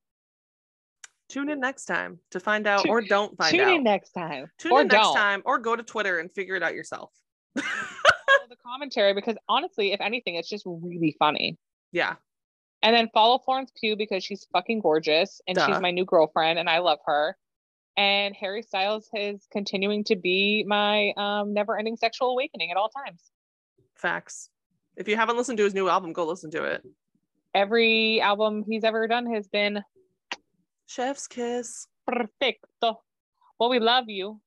Tune 1.29 1.49
in 1.49 1.61
next 1.61 1.85
time 1.85 2.19
to 2.33 2.41
find 2.41 2.67
out 2.67 2.89
or 2.89 3.01
don't 3.01 3.37
find 3.37 3.53
Tune 3.53 3.61
out. 3.61 3.65
Tune 3.67 3.77
in 3.77 3.85
next 3.85 4.11
time, 4.11 4.51
Tune 4.59 4.73
or 4.73 4.81
in 4.81 4.89
next 4.89 5.05
don't. 5.07 5.17
time 5.17 5.43
or 5.45 5.59
go 5.59 5.77
to 5.77 5.83
Twitter 5.85 6.19
and 6.19 6.33
figure 6.33 6.57
it 6.57 6.63
out 6.63 6.75
yourself. 6.75 7.13
The 7.55 8.57
commentary 8.67 9.15
because 9.15 9.37
honestly, 9.49 9.93
if 9.93 10.01
anything, 10.01 10.35
it's 10.35 10.49
just 10.49 10.65
really 10.67 11.15
funny. 11.21 11.57
yeah. 11.93 12.15
And 12.83 12.97
then 12.97 13.11
follow 13.13 13.39
Florence 13.39 13.71
Pugh 13.79 13.95
because 13.95 14.25
she's 14.25 14.47
fucking 14.53 14.81
gorgeous 14.81 15.41
and 15.47 15.55
Duh. 15.55 15.67
she's 15.67 15.81
my 15.81 15.91
new 15.91 16.05
girlfriend 16.05 16.59
and 16.59 16.69
I 16.69 16.79
love 16.79 16.99
her. 17.05 17.37
And 17.97 18.35
Harry 18.35 18.63
Styles 18.63 19.09
is 19.15 19.47
continuing 19.53 20.03
to 20.05 20.17
be 20.17 20.65
my 20.67 21.13
um, 21.17 21.53
never-ending 21.53 21.97
sexual 21.99 22.31
awakening 22.31 22.71
at 22.71 22.79
all 22.79 22.89
times. 22.89 23.23
Facts. 24.01 24.51
If 24.97 25.09
you 25.09 25.17
haven't 25.17 25.37
listened 25.37 25.59
to 25.59 25.65
his 25.65 25.75
new 25.75 25.89
album, 25.89 26.13
go 26.13 26.25
listen 26.27 26.51
to 26.53 26.65
it. 26.65 26.83
every 27.55 28.21
album 28.21 28.65
he's 28.67 28.85
ever 28.85 29.07
done 29.09 29.33
has 29.35 29.47
been 29.49 29.83
Chef's 30.87 31.27
kiss. 31.29 31.87
perfecto. 32.07 33.01
Well, 33.59 33.71
we 33.71 33.79
love 33.79 34.05
you. 34.09 34.41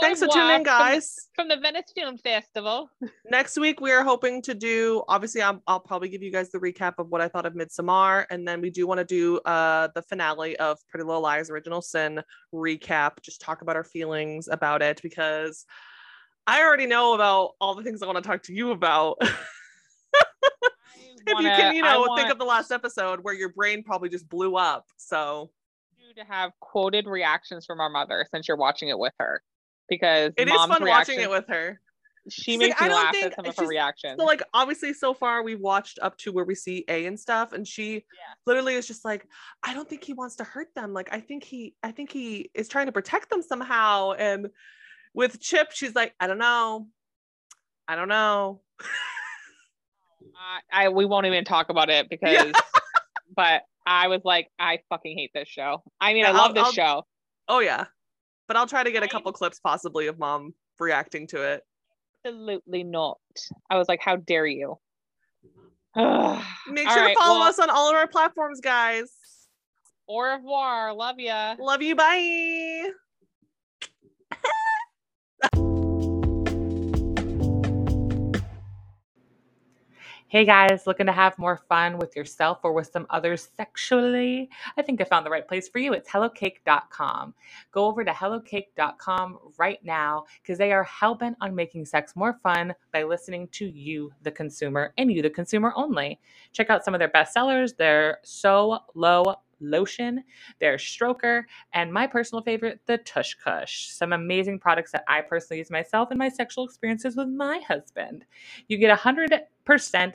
Thanks 0.00 0.20
for 0.20 0.26
tuning 0.26 0.56
in, 0.56 0.62
guys. 0.62 1.28
From, 1.34 1.48
the- 1.48 1.54
from 1.54 1.62
the 1.62 1.68
Venice 1.68 1.92
Film 1.94 2.16
Festival. 2.16 2.88
Next 3.30 3.58
week, 3.58 3.80
we 3.82 3.92
are 3.92 4.02
hoping 4.02 4.40
to 4.42 4.54
do. 4.54 5.02
Obviously, 5.06 5.42
I'm, 5.42 5.60
I'll 5.66 5.80
probably 5.80 6.08
give 6.08 6.22
you 6.22 6.32
guys 6.32 6.50
the 6.50 6.58
recap 6.58 6.94
of 6.98 7.08
what 7.10 7.20
I 7.20 7.28
thought 7.28 7.44
of 7.44 7.52
Midsommar, 7.52 8.24
and 8.30 8.48
then 8.48 8.62
we 8.62 8.70
do 8.70 8.86
want 8.86 8.98
to 8.98 9.04
do 9.04 9.38
uh 9.40 9.88
the 9.94 10.00
finale 10.02 10.56
of 10.56 10.78
Pretty 10.88 11.04
Little 11.04 11.20
Liars: 11.20 11.50
Original 11.50 11.82
Sin 11.82 12.22
recap. 12.54 13.20
Just 13.20 13.42
talk 13.42 13.60
about 13.60 13.76
our 13.76 13.84
feelings 13.84 14.48
about 14.48 14.80
it 14.80 14.98
because 15.02 15.66
I 16.46 16.62
already 16.62 16.86
know 16.86 17.14
about 17.14 17.52
all 17.60 17.74
the 17.74 17.82
things 17.82 18.02
I 18.02 18.06
want 18.06 18.22
to 18.22 18.28
talk 18.28 18.42
to 18.44 18.54
you 18.54 18.70
about. 18.72 19.18
if 19.20 19.32
you 21.26 21.36
can, 21.36 21.74
you 21.74 21.82
know, 21.82 22.00
want 22.00 22.20
think 22.20 22.32
of 22.32 22.38
the 22.38 22.44
last 22.44 22.72
episode 22.72 23.20
where 23.22 23.34
your 23.34 23.50
brain 23.50 23.82
probably 23.82 24.08
just 24.08 24.28
blew 24.28 24.56
up. 24.56 24.86
So 24.96 25.50
to 26.16 26.24
have 26.24 26.52
quoted 26.60 27.06
reactions 27.06 27.64
from 27.64 27.80
our 27.80 27.88
mother 27.88 28.26
since 28.30 28.46
you're 28.46 28.56
watching 28.56 28.88
it 28.88 28.98
with 28.98 29.14
her. 29.18 29.42
Because 29.88 30.32
it 30.36 30.48
is 30.48 30.54
fun 30.54 30.84
watching 30.84 31.20
it 31.20 31.30
with 31.30 31.46
her. 31.48 31.80
She 32.28 32.52
She's 32.52 32.58
makes 32.58 32.80
like, 32.80 32.80
me 32.80 32.86
"I 32.86 32.88
don't 32.88 33.04
laugh 33.04 33.14
think- 33.14 33.26
at 33.26 33.34
some 33.34 33.46
of 33.46 33.56
her 33.56 33.66
reactions. 33.66 34.16
So 34.18 34.24
like 34.24 34.42
obviously 34.54 34.92
so 34.94 35.12
far 35.12 35.42
we've 35.42 35.58
watched 35.58 35.98
up 36.00 36.16
to 36.18 36.32
where 36.32 36.44
we 36.44 36.54
see 36.54 36.84
A 36.88 37.06
and 37.06 37.18
stuff 37.18 37.52
and 37.52 37.66
she 37.66 38.04
literally 38.46 38.74
is 38.74 38.86
just 38.86 39.04
like 39.04 39.26
I 39.62 39.74
don't 39.74 39.88
think 39.88 40.04
he 40.04 40.12
wants 40.12 40.36
to 40.36 40.44
hurt 40.44 40.68
them 40.76 40.92
like 40.92 41.08
I 41.12 41.20
think 41.20 41.42
he 41.42 41.74
I 41.82 41.90
think 41.90 42.12
he 42.12 42.50
is 42.54 42.68
trying 42.68 42.86
to 42.86 42.92
protect 42.92 43.28
them 43.28 43.42
somehow 43.42 44.12
and 44.12 44.48
with 45.14 45.40
Chip 45.40 45.72
she's 45.72 45.94
like 45.94 46.14
I 46.20 46.26
don't 46.26 46.38
know 46.38 46.86
I 47.88 47.96
don't 47.96 48.08
know 48.08 48.60
I, 50.72 50.84
I 50.84 50.88
we 50.88 51.04
won't 51.04 51.26
even 51.26 51.44
talk 51.44 51.68
about 51.68 51.90
it 51.90 52.08
because 52.10 52.52
but 53.36 53.62
I 53.84 54.08
was 54.08 54.20
like, 54.24 54.48
I 54.60 54.78
fucking 54.90 55.16
hate 55.18 55.32
this 55.34 55.48
show. 55.48 55.82
I 56.00 56.12
mean, 56.12 56.22
Yeah, 56.22 56.28
I 56.30 56.32
love 56.32 56.48
I'll- 56.48 56.52
this 56.54 56.64
I'll- 56.64 56.72
show. 56.72 57.02
Oh 57.48 57.58
yeah. 57.58 57.86
But 58.46 58.56
I'll 58.56 58.66
try 58.66 58.84
to 58.84 58.92
get 58.92 59.02
a 59.02 59.08
couple 59.08 59.32
clips 59.32 59.58
possibly 59.60 60.06
of 60.06 60.18
mom 60.18 60.54
reacting 60.78 61.26
to 61.28 61.42
it. 61.42 61.62
Absolutely 62.24 62.84
not. 62.84 63.18
I 63.70 63.78
was 63.78 63.88
like, 63.88 64.00
how 64.00 64.16
dare 64.16 64.46
you? 64.46 64.78
Ugh. 65.96 66.44
Make 66.68 66.86
All 66.88 66.94
sure 66.94 67.02
right, 67.02 67.14
to 67.16 67.20
follow 67.20 67.40
well, 67.40 67.48
us 67.48 67.58
on 67.58 67.70
all 67.70 67.88
of 67.88 67.96
our 67.96 68.06
platforms, 68.06 68.60
guys. 68.60 69.10
Au 70.08 70.20
revoir. 70.20 70.92
Love 70.94 71.18
ya. 71.18 71.56
Love 71.58 71.82
you. 71.82 71.96
Bye. 71.96 72.90
Hey 80.32 80.46
guys, 80.46 80.86
looking 80.86 81.04
to 81.04 81.12
have 81.12 81.38
more 81.38 81.60
fun 81.68 81.98
with 81.98 82.16
yourself 82.16 82.60
or 82.62 82.72
with 82.72 82.90
some 82.90 83.06
others 83.10 83.50
sexually? 83.54 84.48
I 84.78 84.80
think 84.80 84.98
I 84.98 85.04
found 85.04 85.26
the 85.26 85.30
right 85.30 85.46
place 85.46 85.68
for 85.68 85.78
you. 85.78 85.92
It's 85.92 86.08
HelloCake.com. 86.08 87.34
Go 87.70 87.84
over 87.84 88.02
to 88.02 88.10
HelloCake.com 88.10 89.38
right 89.58 89.84
now 89.84 90.24
because 90.40 90.56
they 90.56 90.72
are 90.72 90.86
hellbent 90.86 91.34
on 91.42 91.54
making 91.54 91.84
sex 91.84 92.16
more 92.16 92.38
fun 92.42 92.74
by 92.94 93.02
listening 93.02 93.46
to 93.48 93.66
you, 93.66 94.10
the 94.22 94.30
consumer, 94.30 94.94
and 94.96 95.12
you, 95.12 95.20
the 95.20 95.28
consumer 95.28 95.74
only. 95.76 96.18
Check 96.52 96.70
out 96.70 96.82
some 96.82 96.94
of 96.94 96.98
their 96.98 97.08
best 97.08 97.34
sellers. 97.34 97.74
Their 97.74 98.20
So 98.22 98.78
Low 98.94 99.34
Lotion, 99.62 100.22
their 100.60 100.76
Stroker, 100.76 101.44
and 101.72 101.92
my 101.92 102.06
personal 102.06 102.42
favorite, 102.42 102.80
the 102.86 102.98
Tush 102.98 103.34
Kush. 103.34 103.88
Some 103.88 104.12
amazing 104.12 104.58
products 104.58 104.92
that 104.92 105.04
I 105.08 105.20
personally 105.20 105.58
use 105.58 105.70
myself 105.70 106.10
in 106.12 106.18
my 106.18 106.28
sexual 106.28 106.64
experiences 106.64 107.16
with 107.16 107.28
my 107.28 107.60
husband. 107.66 108.24
You 108.68 108.78
get 108.78 108.98
100% 108.98 109.42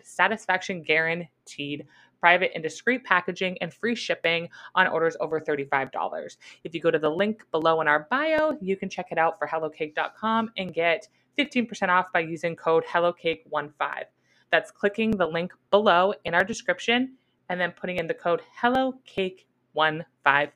satisfaction 0.04 0.84
guaranteed, 0.84 1.86
private 2.20 2.52
and 2.54 2.64
discreet 2.64 3.04
packaging, 3.04 3.58
and 3.62 3.74
free 3.74 3.96
shipping 3.96 4.50
on 4.76 4.88
orders 4.88 5.16
over 5.20 5.40
$35. 5.40 6.38
If 6.64 6.74
you 6.74 6.82
go 6.82 6.92
to 6.92 7.00
the 7.00 7.10
link 7.10 7.44
below 7.52 7.82
in 7.82 7.88
our 7.88 8.08
bio, 8.10 8.58
you 8.62 8.76
can 8.76 8.90
check 8.90 9.08
it 9.12 9.18
out 9.18 9.40
for 9.40 9.48
HelloCake.com 9.48 10.52
and 10.58 10.74
get 10.74 11.08
15% 11.38 11.90
off 11.90 12.08
by 12.14 12.20
using 12.20 12.56
code 12.56 12.84
HelloCake15. 12.86 14.04
That's 14.52 14.72
clicking 14.72 15.12
the 15.12 15.28
link 15.28 15.54
below 15.72 16.14
in 16.26 16.34
our 16.34 16.44
description 16.44 17.16
and 17.50 17.60
then 17.60 17.72
putting 17.72 17.98
in 17.98 18.08
the 18.08 18.14
code 18.14 18.42
HelloCake15 18.62 20.06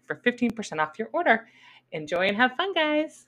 for 0.05 0.15
15% 0.15 0.79
off 0.79 0.99
your 0.99 1.09
order. 1.13 1.47
Enjoy 1.91 2.27
and 2.27 2.37
have 2.37 2.53
fun, 2.55 2.73
guys. 2.73 3.25